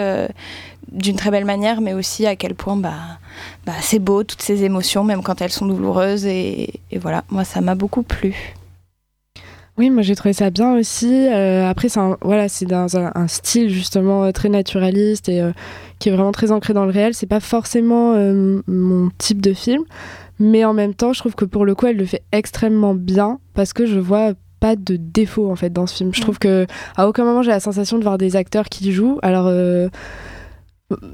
[0.90, 3.18] d'une très belle manière, mais aussi à quel point bah,
[3.66, 6.24] bah, c'est beau, toutes ces émotions, même quand elles sont douloureuses.
[6.24, 8.56] Et voilà, moi, ça m'a beaucoup plu.
[9.78, 11.28] Oui, moi j'ai trouvé ça bien aussi.
[11.28, 15.40] Euh, après, c'est un, voilà, c'est dans un, un style justement euh, très naturaliste et
[15.40, 15.52] euh,
[16.00, 17.14] qui est vraiment très ancré dans le réel.
[17.14, 19.84] C'est pas forcément euh, mon type de film,
[20.40, 23.38] mais en même temps, je trouve que pour le coup, elle le fait extrêmement bien
[23.54, 26.12] parce que je vois pas de défaut en fait dans ce film.
[26.12, 29.20] Je trouve que à aucun moment j'ai la sensation de voir des acteurs qui jouent.
[29.22, 29.46] Alors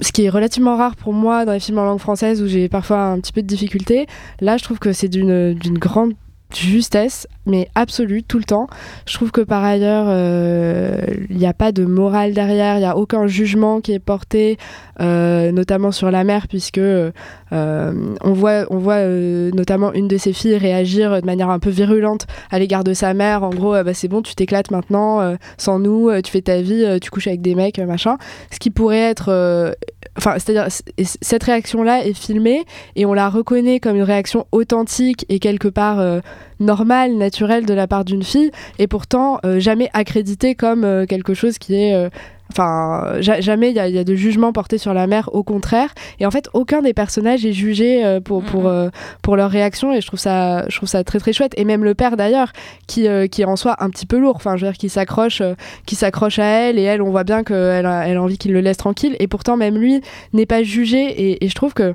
[0.01, 2.71] ce qui est relativement rare pour moi dans les films en langue française où j'ai
[2.71, 4.07] parfois un petit peu de difficulté.
[4.41, 6.15] Là, je trouve que c'est d'une grande
[6.53, 8.69] justesse, mais absolue, tout le temps.
[9.07, 12.85] Je trouve que par ailleurs, euh, il n'y a pas de morale derrière, il n'y
[12.87, 14.57] a aucun jugement qui est porté,
[15.01, 17.11] euh, notamment sur la mère, puisque euh,
[17.51, 21.71] on voit, on voit euh, notamment une de ses filles réagir de manière un peu
[21.71, 23.43] virulente à l'égard de sa mère.
[23.43, 26.43] En gros, euh, bah, c'est bon, tu t'éclates maintenant, euh, sans nous, euh, tu fais
[26.43, 28.17] ta vie, euh, tu couches avec des mecs, euh, machin.
[28.51, 29.73] Ce qui pourrait être euh,
[30.17, 32.65] enfin c'est-à-dire cette réaction là est filmée
[32.97, 36.21] et on la reconnaît comme une réaction authentique et quelque part euh,
[36.61, 41.35] normale naturelle de la part d'une fille et pourtant euh, jamais accréditée comme euh, quelque
[41.35, 42.11] chose qui est
[42.51, 45.31] Enfin, ja- jamais il y, a- il y a de jugement porté sur la mère,
[45.33, 45.93] au contraire.
[46.21, 48.91] Et en fait, aucun des personnages est jugé euh, pour pour euh,
[49.23, 49.93] pour leur réaction.
[49.93, 51.53] Et je trouve ça, je trouve ça très très chouette.
[51.57, 52.53] Et même le père d'ailleurs,
[52.87, 54.37] qui euh, qui est en soi un petit peu lourd.
[54.37, 55.43] Enfin, je veux dire, qui s'accroche,
[55.87, 56.79] qui s'accroche à elle.
[56.79, 59.17] Et elle, on voit bien qu'elle a, elle a envie qu'il le laisse tranquille.
[59.21, 60.01] Et pourtant, même lui
[60.33, 60.99] n'est pas jugé.
[61.03, 61.95] Et, et je trouve que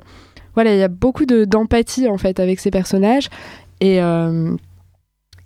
[0.56, 3.28] voilà, il y a beaucoup de d'empathie en fait avec ces personnages.
[3.80, 4.50] Et euh,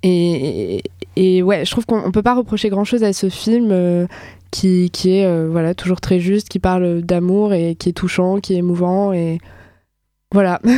[0.03, 0.83] et,
[1.17, 4.07] et ouais, je trouve qu'on on peut pas reprocher grand chose à ce film euh,
[4.55, 8.39] qui, qui est euh, voilà toujours très juste, qui parle d'amour et qui est touchant,
[8.39, 9.39] qui est émouvant et
[10.33, 10.61] voilà.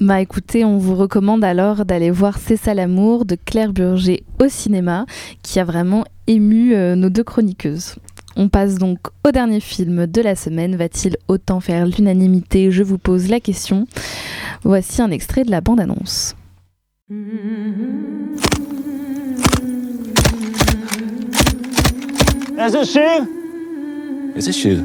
[0.00, 4.48] Bah écoutez, on vous recommande alors d'aller voir C'est ça l'amour de Claire Burger au
[4.48, 5.04] cinéma,
[5.42, 7.96] qui a vraiment ému euh, nos deux chroniqueuses.
[8.34, 10.74] On passe donc au dernier film de la semaine.
[10.74, 12.70] Va-t-il autant faire l'unanimité?
[12.70, 13.86] Je vous pose la question.
[14.62, 16.34] Voici un extrait de la bande-annonce.
[22.60, 22.98] Is it she?
[24.36, 24.84] Is you?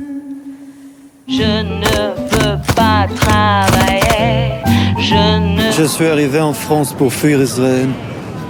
[1.28, 4.64] Je ne veux pas travailler.
[4.98, 5.72] Je ne.
[5.74, 7.90] Je suis arrivé en France pour fuir Israël.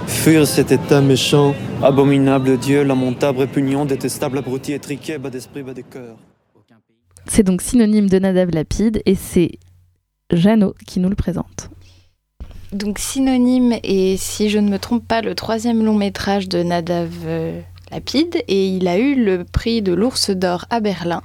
[0.06, 5.82] Fuir cet état méchant, abominable Dieu, lamentable, répugnant, détestable, abruti, étriqué, bas d'esprit, bas de
[5.82, 6.16] cœur.
[7.26, 9.58] C'est donc synonyme de Nadav Lapide et c'est
[10.32, 11.70] Jeannot qui nous le présente.
[12.72, 17.10] Donc synonyme et si je ne me trompe pas le troisième long métrage de Nadav
[18.48, 21.22] et il a eu le prix de l'Ours d'Or à Berlin.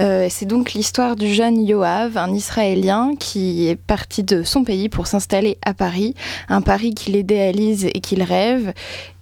[0.00, 4.88] Euh, c'est donc l'histoire du jeune Yoav, un Israélien qui est parti de son pays
[4.88, 6.14] pour s'installer à Paris,
[6.48, 8.72] un Paris qu'il idéalise et qu'il rêve.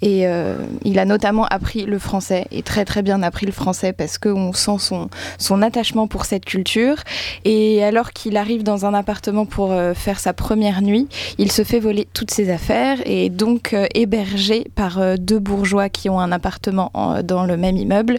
[0.03, 3.93] Et euh, il a notamment appris le français et très très bien appris le français
[3.93, 4.99] parce qu'on sent
[5.39, 6.97] son, attachement pour cette culture.
[7.45, 11.07] Et alors qu'il arrive dans un appartement pour euh, faire sa première nuit,
[11.39, 16.11] il se fait voler toutes ses affaires et donc euh, hébergé par deux bourgeois qui
[16.11, 18.19] ont un appartement en- dans le même immeuble.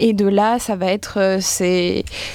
[0.00, 1.38] Et de là, ça va être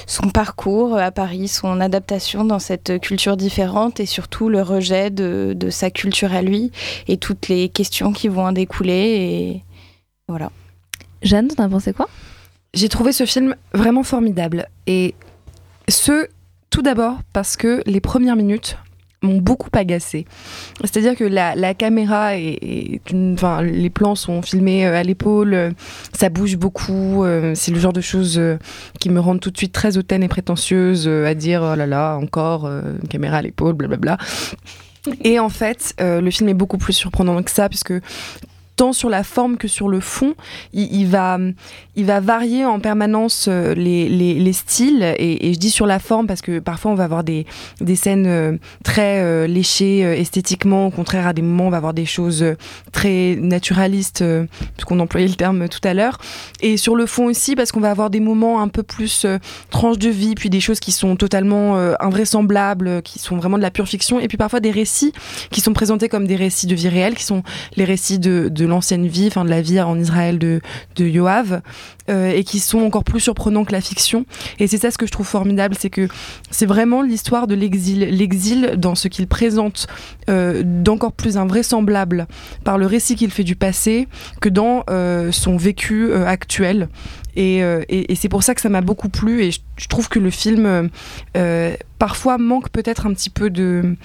[0.07, 5.53] son parcours à Paris, son adaptation dans cette culture différente et surtout le rejet de,
[5.53, 6.71] de sa culture à lui
[7.09, 8.84] et toutes les questions qui vont en découler.
[8.93, 9.61] Et
[10.27, 10.51] voilà.
[11.21, 12.07] Jeanne, t'en as pensé quoi?
[12.73, 14.67] J'ai trouvé ce film vraiment formidable.
[14.85, 15.15] Et
[15.87, 16.27] ce,
[16.69, 18.77] tout d'abord, parce que les premières minutes
[19.21, 20.25] m'ont beaucoup agacé.
[20.81, 25.01] C'est-à-dire que la, la caméra est, est une- enfin, les plans sont filmés euh, à
[25.03, 25.71] l'épaule, euh,
[26.13, 27.23] ça bouge beaucoup.
[27.23, 28.57] euh, c'est le genre de choses euh,
[28.99, 31.87] qui me rendent tout de suite très hautaine et prétentieuse euh, à dire oh là
[31.87, 34.17] là encore euh, une caméra à l'épaule, blablabla.
[35.23, 37.93] Et en fait, euh, le film est beaucoup plus surprenant que ça, puisque
[38.75, 40.35] tant sur la forme que sur le fond,
[40.73, 41.37] il, va,
[41.95, 45.15] il va varier en permanence euh, les, les, les styles.
[45.17, 47.45] Et, je dis sur la forme parce que parfois on va avoir des,
[47.79, 50.87] des scènes euh, très euh, léchées esthétiquement.
[50.87, 52.45] Au contraire, à des moments, on va avoir des choses
[52.91, 54.23] très naturalistes,
[54.75, 56.17] puisqu'on employait le terme tout à l'heure.
[56.61, 59.25] Et sur le fond aussi, parce qu'on va avoir des moments un peu plus
[59.69, 63.71] tranches de vie, puis des choses qui sont totalement invraisemblables, qui sont vraiment de la
[63.71, 64.19] pure fiction.
[64.19, 65.13] Et puis parfois des récits
[65.51, 67.43] qui sont présentés comme des récits de vie réelle, qui sont
[67.75, 70.61] les récits de l'ancienne vie, enfin de la vie en Israël de,
[70.95, 71.61] de Yoav,
[72.07, 74.25] euh, et qui sont encore plus surprenants que la fiction.
[74.59, 76.07] Et c'est ça ce que je trouve formidable, c'est que
[76.51, 77.99] c'est vraiment l'histoire de l'exil.
[77.99, 79.87] L'exil dans ce qu'il présente
[80.29, 82.27] euh, d'encore plus invraisemblable
[82.63, 84.07] par le récit qu'il fait du passé
[84.39, 86.89] que dans euh, son vécu actuel.
[87.37, 87.61] Et,
[88.15, 90.89] c'est pour ça que ça m'a beaucoup plu et je, trouve que le film
[91.99, 93.97] parfois manque peut-être un petit peu de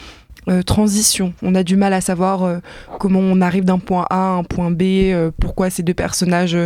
[0.50, 1.32] euh, transition.
[1.42, 2.58] On a du mal à savoir euh,
[2.98, 6.56] comment on arrive d'un point A à un point B, euh, pourquoi ces deux personnages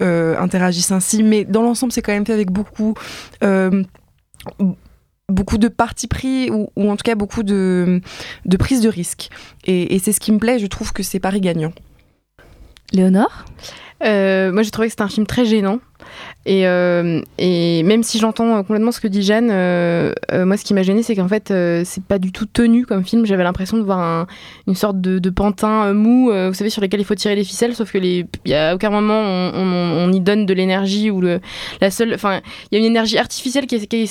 [0.00, 1.22] interagissent ainsi.
[1.22, 2.94] Mais dans l'ensemble, c'est quand même fait avec beaucoup,
[5.28, 8.00] beaucoup de parti pris ou, en tout cas beaucoup de,
[8.44, 9.28] de prise de risque.
[9.64, 10.58] Et, et c'est ce qui me plaît.
[10.58, 11.72] Je trouve que c'est Paris gagnant.
[12.92, 13.44] Léonore?
[14.04, 15.78] Euh, moi, j'ai trouvé que c'était un film très gênant.
[16.44, 20.74] Et, euh, et même si j'entends euh, complètement ce que dit Jeanne, moi, ce qui
[20.74, 21.52] m'a gêné, c'est qu'en fait,
[21.84, 23.26] c'est pas du tout tenu comme film.
[23.26, 24.26] J'avais l'impression de voir un-
[24.68, 27.90] une sorte de, pantin mou, vous savez, sur lesquels il faut tirer les ficelles, sauf
[27.90, 32.14] que les, y a aucun moment on, on- y donne de l'énergie ou la seule,
[32.14, 34.10] enfin, il y a une énergie artificielle qui, qui,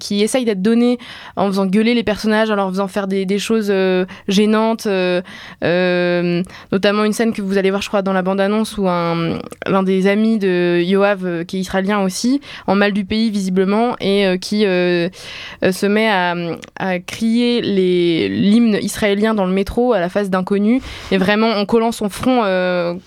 [0.00, 0.98] qui essaye d'être donnée
[1.36, 5.22] en faisant gueuler les personnages, en leur faisant faire des, choses euh, gênantes, euh,
[5.62, 9.38] euh, notamment une scène que vous allez voir, je crois, dans la bande-annonce où un,
[9.66, 14.38] l'un des amis de Yoav, qui est israélien aussi, en mal du pays visiblement, et
[14.40, 21.18] qui se met à, crier l'hymne israélien dans le métro à la face d'inconnus, et
[21.18, 22.42] vraiment en collant son front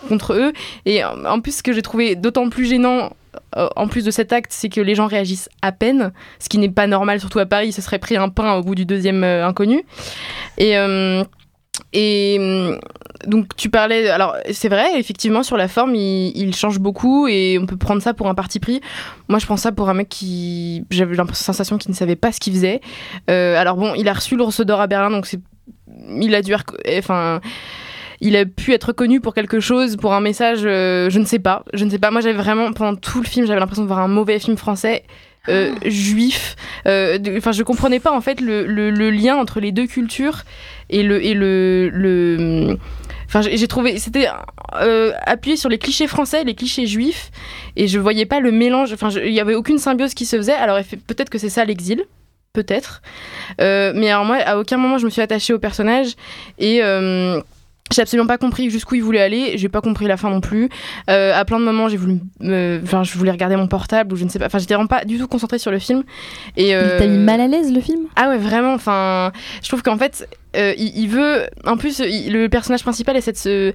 [0.07, 0.53] contre eux.
[0.85, 3.11] Et en plus, ce que j'ai trouvé d'autant plus gênant
[3.53, 6.69] en plus de cet acte, c'est que les gens réagissent à peine, ce qui n'est
[6.69, 9.23] pas normal, surtout à Paris, ils se seraient pris un pain au bout du deuxième
[9.23, 9.83] euh, inconnu.
[10.57, 11.23] Et, euh,
[11.95, 12.79] hum,
[13.27, 17.65] donc tu parlais, alors c'est vrai, effectivement sur la forme, il, change beaucoup et on
[17.65, 18.81] peut prendre ça pour un parti pris.
[19.27, 22.31] Moi je prends ça pour un mec qui, j'avais la sensation qu'il ne savait pas
[22.31, 22.81] ce qu'il faisait.
[23.29, 25.39] Euh, alors bon, il a reçu l'ours d'or à Berlin, donc c'est,
[26.09, 26.55] il a dû,
[26.97, 27.41] enfin
[28.21, 31.39] il a pu être reconnu pour quelque chose, pour un message, euh, je ne sais
[31.39, 31.65] pas.
[31.73, 32.11] Je ne sais pas.
[32.11, 35.03] Moi, j'avais vraiment, pendant tout le film, j'avais l'impression de voir un mauvais film français.
[35.49, 36.55] euh, juif,
[36.85, 40.43] euh, enfin je comprenais pas en fait le, le- le lien entre les deux cultures
[40.91, 42.77] et le et le, le
[43.25, 44.27] enfin j'ai trouvé c'était
[44.75, 47.31] euh, appuyé sur les clichés français, les clichés juifs
[47.75, 50.53] et je voyais pas le mélange, enfin il y avait aucune symbiose qui se faisait.
[50.53, 52.03] Alors peut-être que c'est ça l'exil,
[52.53, 53.01] peut-être,
[53.59, 56.09] Euh, mais alors moi à aucun moment je me suis attachée au personnage
[56.59, 57.41] et euh,
[57.91, 59.57] J'ai absolument pas compris jusqu'où il voulait aller.
[59.57, 60.69] J'ai pas compris la fin non plus.
[61.09, 62.19] Euh, à plein de moments, j'ai voulu,
[62.83, 64.45] enfin, je voulais regarder mon portable ou je ne sais pas.
[64.45, 66.03] Enfin, j'étais vraiment pas du tout concentrée sur le film.
[66.57, 68.01] Et euh, Il t'a mis mal à l'aise le film?
[68.15, 68.73] Ah ouais, vraiment.
[68.73, 69.31] Enfin,
[69.61, 71.47] je trouve qu'en fait, euh, il, il veut.
[71.65, 73.73] En plus, il- le personnage principal essaie de se.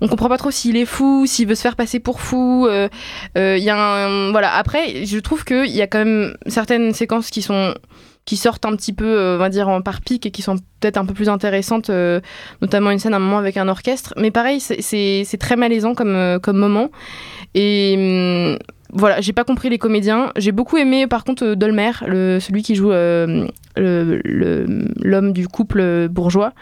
[0.00, 2.66] On comprend pas trop s'il est fou, s'il veut se faire passer pour fou.
[2.68, 2.88] euh,
[3.36, 4.30] euh, Il y a un.
[4.32, 4.54] Voilà.
[4.54, 7.74] Après, je trouve qu'il y a quand même certaines séquences qui sont
[8.26, 10.56] qui sortent un petit peu, euh, on va dire, en par pic et qui sont
[10.80, 12.20] peut-être un peu plus intéressantes, euh,
[12.60, 14.12] notamment une scène à un moment avec un orchestre.
[14.18, 16.90] Mais pareil, c'est- très malaisant comme, euh, moment.
[17.54, 18.58] Et hum,
[18.92, 20.32] voilà, j'ai pas compris les comédiens.
[20.36, 21.92] J'ai beaucoup aimé, par contre, Dolmer,
[22.40, 22.90] celui qui joue
[23.76, 26.52] l'homme du couple bourgeois.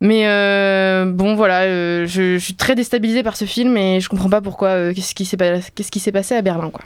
[0.00, 0.24] Mais
[1.04, 4.94] bon, voilà, je, suis très déstabilisée par ce film et je comprends pas pourquoi.
[4.94, 6.82] qu'est-ce qui s'est passé à Berlin, quoi.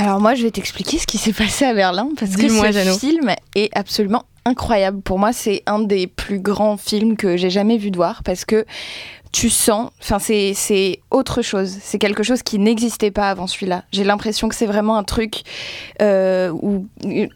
[0.00, 3.34] Alors moi, je vais t'expliquer ce qui s'est passé à Berlin parce que ce film
[3.54, 5.02] est absolument incroyable.
[5.02, 8.46] Pour moi, c'est un des plus grands films que j'ai jamais vu de voir parce
[8.46, 8.64] que
[9.32, 11.76] tu sens, enfin c'est autre chose.
[11.80, 13.84] C'est quelque chose qui n'existait pas avant celui-là.
[13.92, 15.42] J'ai l'impression que c'est vraiment un truc
[16.02, 16.86] euh, où,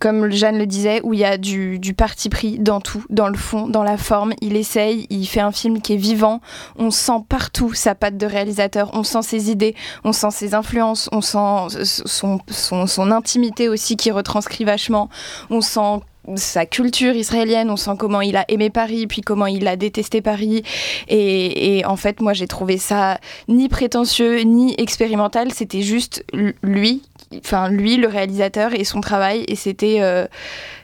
[0.01, 3.29] comme Jeanne le disait, où il y a du, du parti pris dans tout, dans
[3.29, 4.33] le fond, dans la forme.
[4.41, 6.41] Il essaye, il fait un film qui est vivant.
[6.77, 11.09] On sent partout sa patte de réalisateur, on sent ses idées, on sent ses influences,
[11.13, 15.09] on sent son, son, son intimité aussi qui retranscrit vachement.
[15.51, 16.01] On sent
[16.37, 20.23] sa culture israélienne, on sent comment il a aimé Paris, puis comment il a détesté
[20.23, 20.63] Paris.
[21.09, 23.19] Et, et en fait, moi, j'ai trouvé ça
[23.49, 25.53] ni prétentieux, ni expérimental.
[25.53, 26.25] C'était juste
[26.63, 27.03] lui,
[27.39, 29.45] enfin lui, le réalisateur et son travail.
[29.49, 30.27] Et c'était, euh,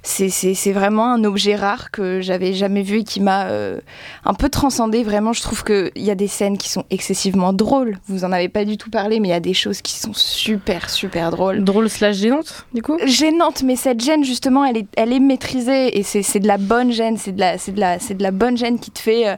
[0.03, 0.29] c'est-
[0.73, 3.81] vraiment un objet rare que j'avais jamais vu et qui m'a euh,
[4.25, 5.03] un peu transcendé.
[5.03, 7.99] Vraiment, je trouve qu'il y a des scènes qui sont excessivement drôles.
[8.07, 10.13] Vous en avez pas du tout parlé, mais il y a des choses qui sont
[10.15, 11.65] super, super drôles.
[11.65, 12.99] Drôle slash gênante, du coup?
[13.05, 16.59] Gênante, mais cette gêne, justement, elle est, elle est maîtrisée et c'est c'est de la
[16.59, 17.17] bonne gêne.
[17.17, 19.29] C'est de la, c'est de la, c'est de la bonne gêne qui te fait.
[19.29, 19.37] euh,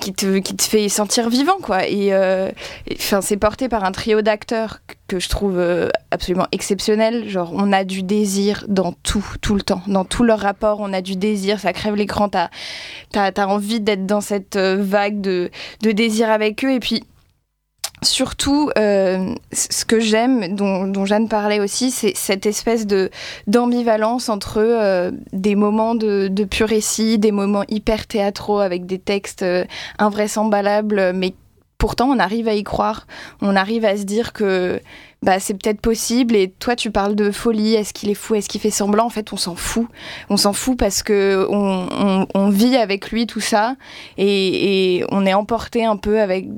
[0.00, 2.50] qui- te, qui te fait sentir vivant quoi et euh,
[2.88, 4.80] et, enfin c'est porté par un trio d'acteurs
[5.10, 7.28] que- je trouve euh, absolument exceptionnel.
[7.28, 9.82] Genre on a du désir dans tout tout le temps.
[9.86, 11.58] Dans tout leur rapport on a du désir.
[11.60, 12.48] Ça crève l'écran t'as
[13.12, 15.50] as envie d'être dans cette euh, vague de,
[15.82, 16.72] de désir avec eux.
[16.72, 17.04] Et puis
[18.02, 23.10] Surtout, euh, ce que j'aime, dont, dont Jeanne parlait aussi, c'est cette espèce de
[23.46, 29.44] d'ambivalence entre des moments de, de pur récit, des moments hyper théâtraux avec des textes
[29.98, 31.34] invraisemblables, mais
[31.80, 33.08] pourtant on arrive à y croire,
[33.40, 34.80] on arrive à se dire que
[35.22, 36.36] bah, c'est peut-être possible.
[36.36, 39.06] Et toi, tu parles de folie, est-ce qu'il est fou, est-ce qu'il fait semblant?
[39.06, 39.88] En fait, on s'en fout.
[40.28, 43.76] On s'en fout parce que on, vit avec lui tout ça.
[44.18, 46.48] Et, on est emporté un peu avec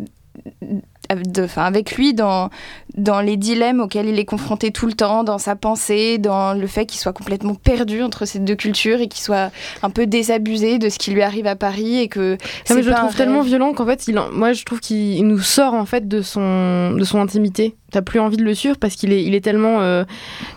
[1.11, 2.51] de- avec lui dans,
[2.97, 6.67] dans les dilemmes auxquels il est confronté tout le temps, dans sa pensée, dans le
[6.67, 9.51] fait qu'il soit complètement perdu entre ces deux cultures et qu'il soit
[9.83, 12.89] un peu désabusé de ce qui lui arrive à Paris et que c'est mais je
[12.91, 15.87] le trouve tellement violent qu'en fait, il en- moi je trouve qu'il nous sort en
[15.87, 17.75] fait de son, de son intimité.
[17.91, 20.05] T'as plus envie de le suivre parce qu'il est, il est tellement, euh,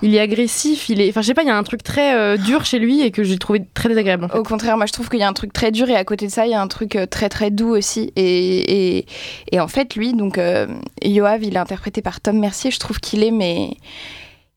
[0.02, 2.16] il est agressif, il est, enfin je sais pas, il y a un truc très
[2.16, 4.24] euh, dur chez lui et que j'ai trouvé très désagréable.
[4.24, 4.38] en fait.
[4.40, 6.28] Au contraire, moi je trouve qu'il y a un truc très dur et à côté
[6.28, 8.14] de ça, il y a un truc euh, très très doux aussi.
[8.16, 9.06] Et, et,
[9.52, 10.68] et en fait, lui, donc euh,
[11.04, 12.72] Yoav, il est interprété par Tom Mercier.
[12.72, 13.78] Je trouve qu'il est mais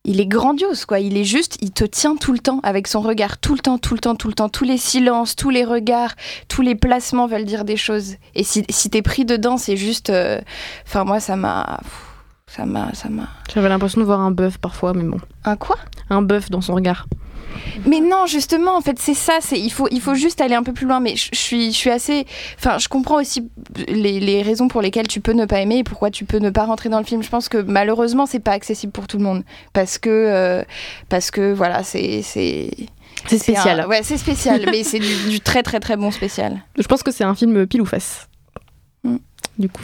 [0.04, 1.00] il est grandiose quoi.
[1.00, 3.76] Il est juste, il te tient tout le temps avec son regard, tout le temps,
[3.76, 4.48] tout le temps, tout le temps.
[4.48, 6.14] Tous les silences, tous les regards,
[6.48, 8.14] tous les placements veulent dire des choses.
[8.34, 10.40] Et si, si t'es pris dedans, c'est juste, euh,
[10.86, 11.80] enfin moi ça m'a,
[12.46, 13.28] ça m'a, ça m'a.
[13.52, 15.18] J'avais l'impression de voir un bœuf parfois, mais bon.
[15.44, 15.76] Un quoi?
[16.08, 17.06] Un bœuf dans son regard.
[17.86, 19.38] Mais non, justement, en fait, c'est ça.
[19.40, 21.00] C'est il faut il faut juste aller un peu plus loin.
[21.00, 22.26] Mais je je suis je suis assez.
[22.58, 23.48] Enfin, je comprends aussi
[23.88, 26.50] les, les raisons pour lesquelles tu peux ne pas aimer et pourquoi tu peux ne
[26.50, 27.22] pas rentrer dans le film.
[27.22, 30.62] Je pense que malheureusement, c'est pas accessible pour tout le monde parce que euh,
[31.08, 32.70] parce que voilà, c'est c'est
[33.26, 33.80] C'est spécial.
[33.80, 36.60] un- Ouais, c'est spécial, mais c'est du, du très très très bon spécial.
[36.78, 38.28] Je pense que c'est un film pile ou face.
[39.04, 39.16] Mm.
[39.58, 39.82] Du coup.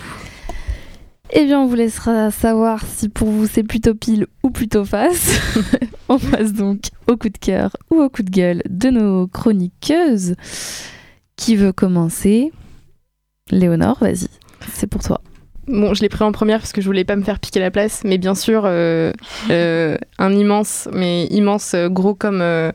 [1.30, 5.40] Eh bien, on vous laissera savoir si pour vous c'est plutôt pile ou plutôt face.
[6.08, 10.34] on passe donc au coup de cœur ou au coup de gueule de nos chroniqueuses.
[11.36, 12.52] Qui veut commencer?
[13.50, 14.28] Léonore, vas-y,
[14.72, 15.20] c'est pour toi.
[15.66, 17.70] Bon, je l'ai pris en première parce que je voulais pas me faire piquer la
[17.70, 19.12] place, mais bien sûr, euh,
[19.50, 22.70] euh, un immense, mais immense, euh, gros comme, euh,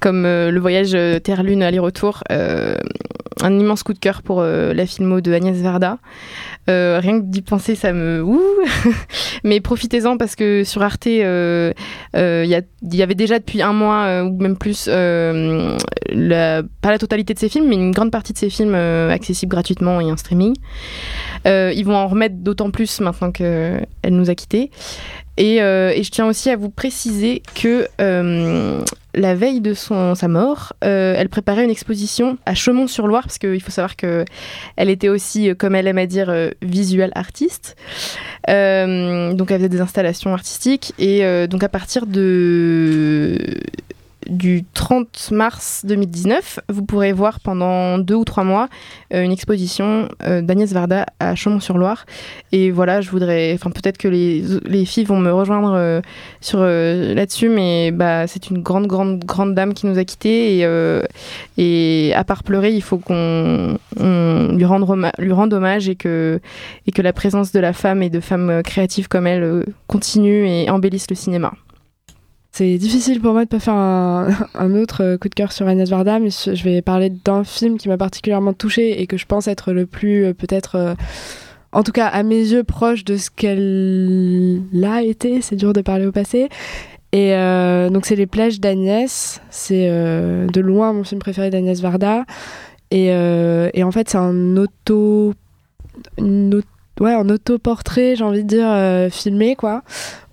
[0.00, 2.76] comme euh, le voyage euh, Terre-Lune aller-retour, euh,
[3.40, 5.98] un immense coup de cœur pour la filmo de Agnès Varda.
[6.66, 8.20] Rien que d'y penser, ça me.
[8.20, 8.42] Ouh
[9.44, 11.74] Mais profitez-en parce que sur Arte, il
[12.14, 14.90] y, avait déjà depuis un mois ou même plus, pas
[16.10, 20.10] la totalité de ces films, mais une grande partie de ces films accessibles gratuitement et
[20.10, 20.54] en streaming.
[21.46, 24.72] Ils vont en remettre d'autant plus maintenant qu'elle nous a quittés.
[25.38, 28.82] Et, euh, et je tiens aussi à vous préciser que euh,
[29.14, 33.70] la veille de sa mort, euh, elle préparait une exposition à Chaumont-sur-Loire, parce qu'il faut
[33.70, 34.26] savoir qu'elle
[34.76, 37.76] était aussi, comme elle aime à dire, visual artiste.
[38.48, 40.92] Donc elle faisait des installations artistiques.
[40.98, 43.38] Et donc à partir de
[44.28, 48.68] du 30 mars 2019, vous pourrez voir pendant deux ou trois mois
[49.14, 52.04] euh, une exposition euh, d'Agnès Varda à Chaumont-sur-Loire.
[52.52, 56.00] Et voilà, je voudrais, enfin peut-être que les, les filles vont me rejoindre euh,
[56.40, 60.66] sur là-dessus, mais bah c'est une grande, grande, grande dame qui nous a quittés
[61.56, 66.40] et, à part pleurer, il faut qu'on on lui rende hommage et que
[66.96, 71.16] la présence de la femme et de femmes créatives comme elle continue et embellisse le
[71.16, 71.52] cinéma.
[72.58, 75.88] C'est difficile pour moi de pas faire un, autre euh, coup de cœur sur Agnès
[75.88, 79.46] Varda, mais je vais parler d'un film qui m'a particulièrement touchée et que je pense
[79.46, 80.94] être le plus euh, peut-être, euh,
[81.70, 85.40] en tout cas à mes yeux, proche de ce qu'elle a été.
[85.40, 86.48] C'est dur de parler au passé.
[87.12, 87.30] Et
[87.90, 89.40] donc c'est Les Plèges d'Agnès.
[89.50, 92.24] C'est de loin mon film préféré d'Agnès Varda.
[92.90, 95.32] Et, en fait c'est un auto,
[96.18, 96.60] une
[97.00, 99.84] ouais, un autoportrait, j'ai envie de dire, filmé quoi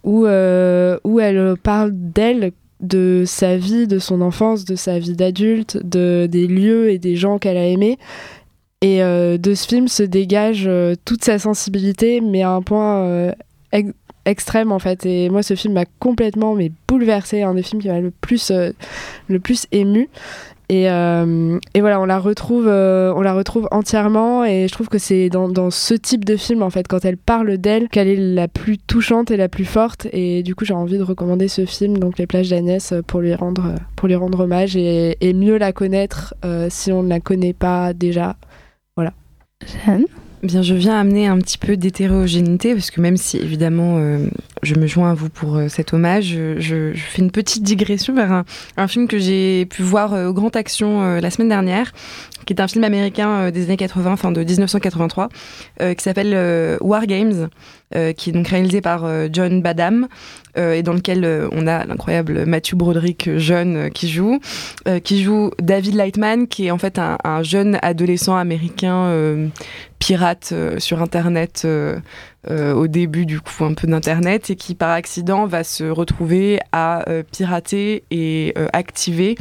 [0.06, 5.16] où, euh, où elle parle d'elle, de sa vie, de son enfance, de sa vie
[5.16, 7.98] d'adulte, de, des lieux et des gens qu'elle a aimés.
[8.82, 13.34] Et euh, de ce film se dégage euh, toute sa sensibilité, mais à un point
[13.74, 13.94] ex-
[14.26, 15.06] extrême en fait.
[15.06, 18.52] Et moi, ce film m'a complètement mais bouleversée, un des films qui m'a le plus,
[19.28, 20.08] le plus ému.
[20.70, 24.44] Et, euh, et voilà, on la retrouve, euh, on la retrouve entièrement.
[24.46, 27.18] Et je trouve que c'est dans, dans ce type de film, en fait, quand elle
[27.18, 30.08] parle d'elle, qu'elle est la plus touchante et la plus forte.
[30.12, 33.22] Et du coup, j'ai envie de recommander ce film, donc Les plages d'Agnès, euh, pour
[33.22, 37.10] lui rendre, pour lui rendre hommage et, et mieux la connaître euh, si on ne
[37.10, 38.36] la connaît pas déjà.
[38.96, 39.14] Voilà.
[39.86, 40.06] Jeanne?
[40.44, 44.28] Bien, je viens amener un petit peu d'hétérogénéité, parce que même si évidemment euh,
[44.66, 48.44] je me joins à vous pour euh, cet hommage, je, fais une petite digression vers
[48.78, 51.94] un, film que j'ai pu voir euh, au Grand Action euh, la semaine dernière,
[52.46, 55.30] qui est un film américain des années 80, enfin de 1983,
[55.82, 57.50] euh, qui s'appelle War Games,
[58.18, 60.08] qui est donc réalisé par John Badham,
[60.58, 64.40] et dans lequel on a l'incroyable Matthew Broderick jeune qui joue,
[65.04, 69.50] qui joue David Lightman, qui est en fait un, un jeune adolescent américain
[70.00, 71.66] pirate sur Internet
[72.50, 77.08] au début du coup un peu d'Internet et qui par accident va se retrouver à
[77.10, 79.36] euh, pirater et euh, activer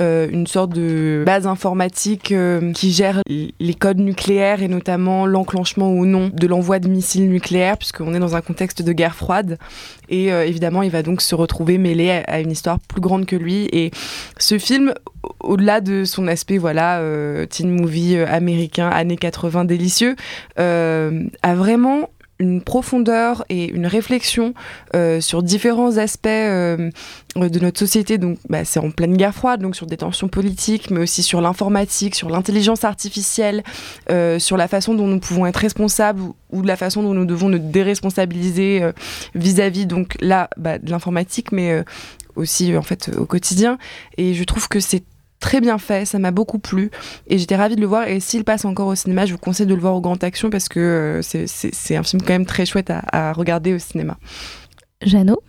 [0.00, 5.92] euh, une sorte de base informatique euh, qui gère les codes nucléaires et notamment l'enclenchement
[5.92, 9.58] ou non de l'envoi de missiles nucléaires puisqu'on est dans un contexte de guerre froide.
[10.08, 13.36] Et euh, évidemment il va donc se retrouver mêlé à, une histoire plus grande que
[13.36, 13.68] lui.
[13.72, 13.90] Et
[14.38, 14.92] ce film
[15.22, 20.16] au- au-delà de son aspect voilà euh, teen movie euh, américain années 80 délicieux
[20.58, 22.08] euh, a vraiment
[22.38, 24.54] une profondeur et une réflexion
[24.94, 26.90] euh, sur différents aspects euh,
[27.36, 28.18] de notre société.
[28.18, 31.40] Donc, bah, c'est en pleine guerre froide, donc sur des tensions politiques, mais aussi sur
[31.40, 33.62] l'informatique, sur l'intelligence artificielle,
[34.10, 37.26] euh, sur la façon dont nous pouvons être responsables ou, ou la façon dont nous
[37.26, 38.90] devons nous déresponsabiliser
[39.34, 41.84] vis-à-vis donc là bah, de l'informatique, mais
[42.34, 43.78] aussi en fait au quotidien.
[44.16, 45.04] Et je trouve que c'est
[45.42, 46.90] très bien fait, ça m'a beaucoup plu
[47.26, 48.08] et j'étais ravie de le voir.
[48.08, 50.48] Et s'il passe encore au cinéma, je vous conseille de le voir au Grand Action
[50.48, 54.16] parce que euh, c'est- un film quand même très chouette à, à regarder au cinéma.
[55.02, 55.42] Jeannot?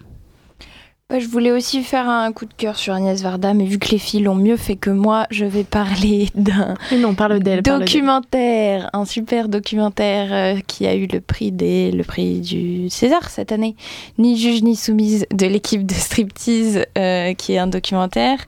[1.11, 3.89] Ouais, je voulais aussi faire un coup de cœur sur Agnès Varda, mais vu que
[3.89, 6.75] les filles l'ont mieux fait que moi, je vais parler d'un
[7.15, 12.39] parle parle documentaire, un super documentaire euh, qui a eu le prix des, le prix
[12.39, 13.75] du César cette année,
[14.17, 18.39] ni juge ni soumise de l'équipe de striptease, euh, qui est un documentaire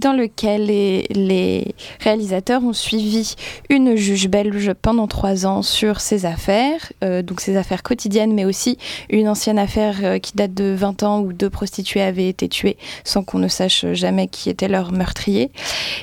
[0.00, 3.34] dans lequel les, réalisateurs ont suivi
[3.68, 8.44] une juge belge pendant trois ans sur ses affaires, euh, donc ses affaires quotidiennes, mais
[8.44, 8.78] aussi
[9.10, 12.78] une ancienne affaire euh, qui date de 20 ans où deux prostituées avaient été tuées
[13.04, 15.50] sans qu'on ne sache jamais qui était leur meurtrier.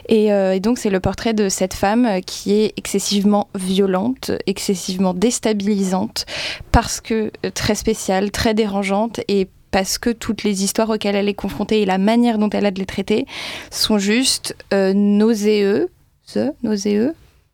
[0.07, 5.13] Et, euh, et donc c'est le portrait de cette femme qui est excessivement violente, excessivement
[5.13, 6.25] déstabilisante,
[6.71, 11.33] parce que très spéciale, très dérangeante et parce que toutes les histoires auxquelles elle est
[11.33, 13.25] confrontée et la manière dont elle a de les traiter
[13.71, 15.89] sont juste euh, nauséeux,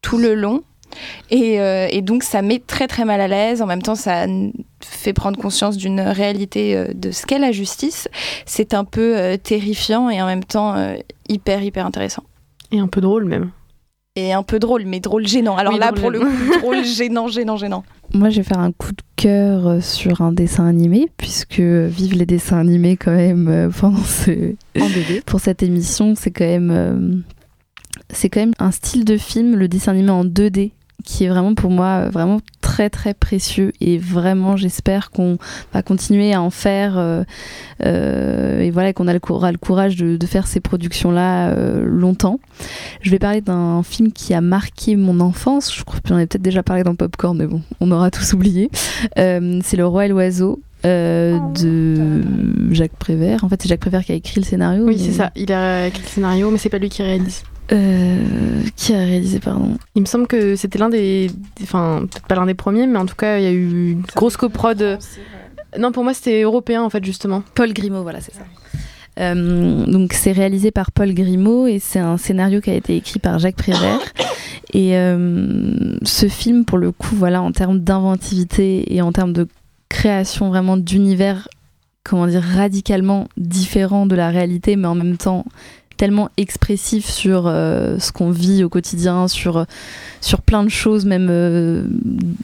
[0.01, 0.63] tout le long.
[1.29, 3.61] Et, euh, et donc ça met très très mal à l'aise.
[3.61, 4.25] En même temps, ça
[4.81, 8.07] fait prendre conscience d'une réalité euh, de ce qu'est la justice.
[8.45, 10.75] C'est un peu euh, terrifiant et en même temps
[11.29, 12.23] hyper hyper intéressant.
[12.71, 13.51] Et un peu drôle même.
[14.15, 15.55] Et un peu drôle, mais drôle gênant.
[15.57, 17.83] Alors Oui, là, drôle pour le coup, drôle gênant, gênant, gênant.
[18.13, 22.13] Moi, je vais faire un coup de cœur euh, sur un dessin animé, puisque vive
[22.13, 24.53] les dessins animés quand même euh, pendant ce...
[25.25, 26.13] pour cette émission.
[26.15, 27.15] C'est quand même, euh,
[28.11, 31.55] c'est quand même un style de film, le dessin animé en 2D, qui est vraiment
[31.55, 32.39] pour moi vraiment
[32.73, 35.37] très très précieux et vraiment j'espère qu'on
[35.73, 37.23] va continuer à en faire euh,
[37.85, 42.39] euh, et voilà qu'on aura le courage de, de faire ces productions là euh, longtemps.
[43.01, 46.25] Je vais parler d'un film qui a marqué mon enfance, je crois que j'en ai
[46.25, 48.71] peut-être déjà parlé dans Popcorn mais bon on aura tous oublié.
[49.15, 50.59] C'est Le Roi et l'Oiseau.
[50.85, 52.21] euh, de
[52.73, 53.43] Jacques Prévert.
[53.45, 54.83] En fait, c'est Jacques Prévert qui a écrit le scénario.
[54.85, 55.31] Oui, mais- c'est ça.
[55.37, 57.43] Il a écrit le scénario, mais c'est pas lui qui réalise.
[57.71, 59.77] Euh, qui a réalisé, pardon?
[59.95, 61.27] Il me semble que c'était l'un des.
[61.27, 63.91] des- Enfin, peut-être pas l'un des premiers, mais en tout cas, il y a eu
[63.91, 64.99] une grosse coprod.
[65.79, 67.41] Non, pour moi, c'était européen, en fait, justement.
[67.55, 68.41] Paul Grimaud, voilà, c'est ça.
[69.19, 73.19] Euh, donc c'est réalisé par Paul Grimaud et c'est un scénario qui a été écrit
[73.19, 73.99] par Jacques Prévert.
[74.73, 79.47] Et euh, ce film, pour le coup, voilà, en termes d'inventivité et en termes de
[79.87, 81.47] création vraiment d'univers,
[82.03, 85.45] comment dire, radicalement différent de la réalité, mais en même temps
[86.03, 89.65] tellement expressif sur euh, ce qu'on vit au quotidien, sur,
[90.19, 91.85] sur plein de choses, même euh,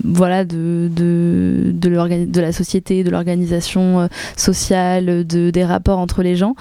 [0.05, 4.07] voilà, de, de, de, de la société, de l'organisation euh,
[4.37, 6.55] sociale, de, des rapports entre les gens.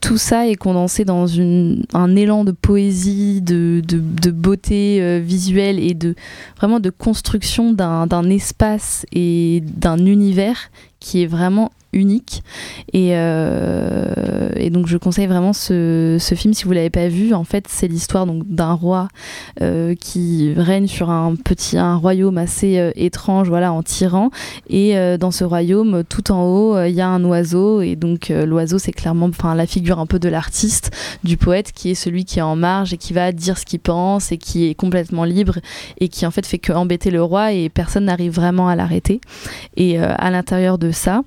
[0.00, 5.92] Tout ça est condensé dans une, un élan de poésie, de, de, beauté visuelle et
[5.92, 6.14] de
[6.56, 12.42] vraiment de construction d'un espace et d'un univers qui est vraiment unique.
[12.92, 16.52] Et, euh, et donc je conseille vraiment ce, film.
[16.52, 19.08] Si vous l'avez pas vu en fait c'est l'histoire donc d'un roi
[19.60, 24.30] euh, qui règne sur un petit un royaume assez euh, étrange voilà en tyran
[24.68, 27.80] et dans ce royaume tout en haut il y a un oiseau.
[27.80, 30.90] Et donc l'oiseau c'est clairement la figure un peu de l'artiste
[31.22, 33.80] du poète qui est celui qui est en marge et qui va dire ce qu'il
[33.80, 35.58] pense et qui est complètement libre
[36.00, 39.20] et qui en fait fait que embêter le roi et personne n'arrive vraiment à l'arrêter.
[39.76, 41.22] Et à l'intérieur de ça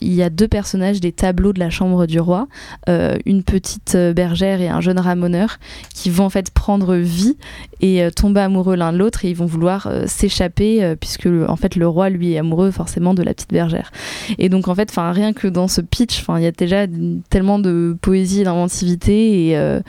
[0.00, 2.48] il y a deux personnages des tableaux de la chambre du roi,
[2.88, 5.58] euh, une petite euh, bergère et un jeune ramoneur
[5.94, 7.36] qui vont en fait prendre vie
[7.80, 11.26] et euh, tomber amoureux l'un de l'autre et ils vont vouloir euh, s'échapper euh, puisque
[11.26, 13.90] en fait le roi lui est amoureux forcément de la petite bergère.
[14.38, 16.86] Et donc en fait, rien que dans ce pitch, il y a déjà
[17.28, 19.80] tellement de poésie et d'inventivité et euh,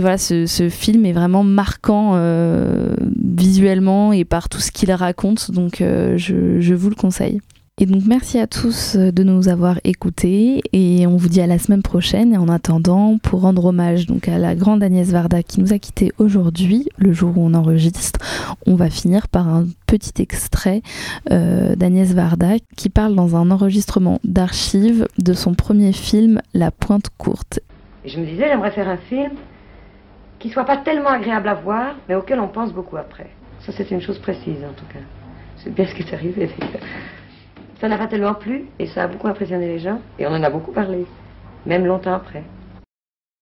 [0.00, 5.80] voilà, ce, film est vraiment marquant euh, visuellement et par tout ce qu'il raconte, donc
[5.80, 7.40] euh, je vous le conseille.
[7.78, 11.46] Et donc merci à tous euh, de nous avoir écoutés et on vous dit à
[11.46, 12.32] la semaine prochaine.
[12.32, 15.78] Et en attendant, pour rendre hommage donc à la grande Agnès Varda qui nous a
[15.78, 18.18] quittés aujourd'hui, le jour où on enregistre,
[18.66, 20.80] on va finir par un petit extrait
[21.30, 27.10] euh, d'Agnès Varda qui parle dans un enregistrement d'archives de son premier film La Pointe
[27.18, 27.60] Courte.
[28.06, 29.32] Je me disais, j'aimerais faire un film
[30.38, 33.28] qui soit pas tellement agréable à voir, mais auquel on pense beaucoup après.
[33.60, 35.04] Ça, c'est une chose précise, en tout cas.
[35.62, 36.48] C'est bien ce qui est arrivé.
[37.80, 40.42] Ça n'a pas tellement plu, et ça a beaucoup impressionné les gens, et on en
[40.42, 41.06] a beaucoup parlé,
[41.64, 42.55] même longtemps après.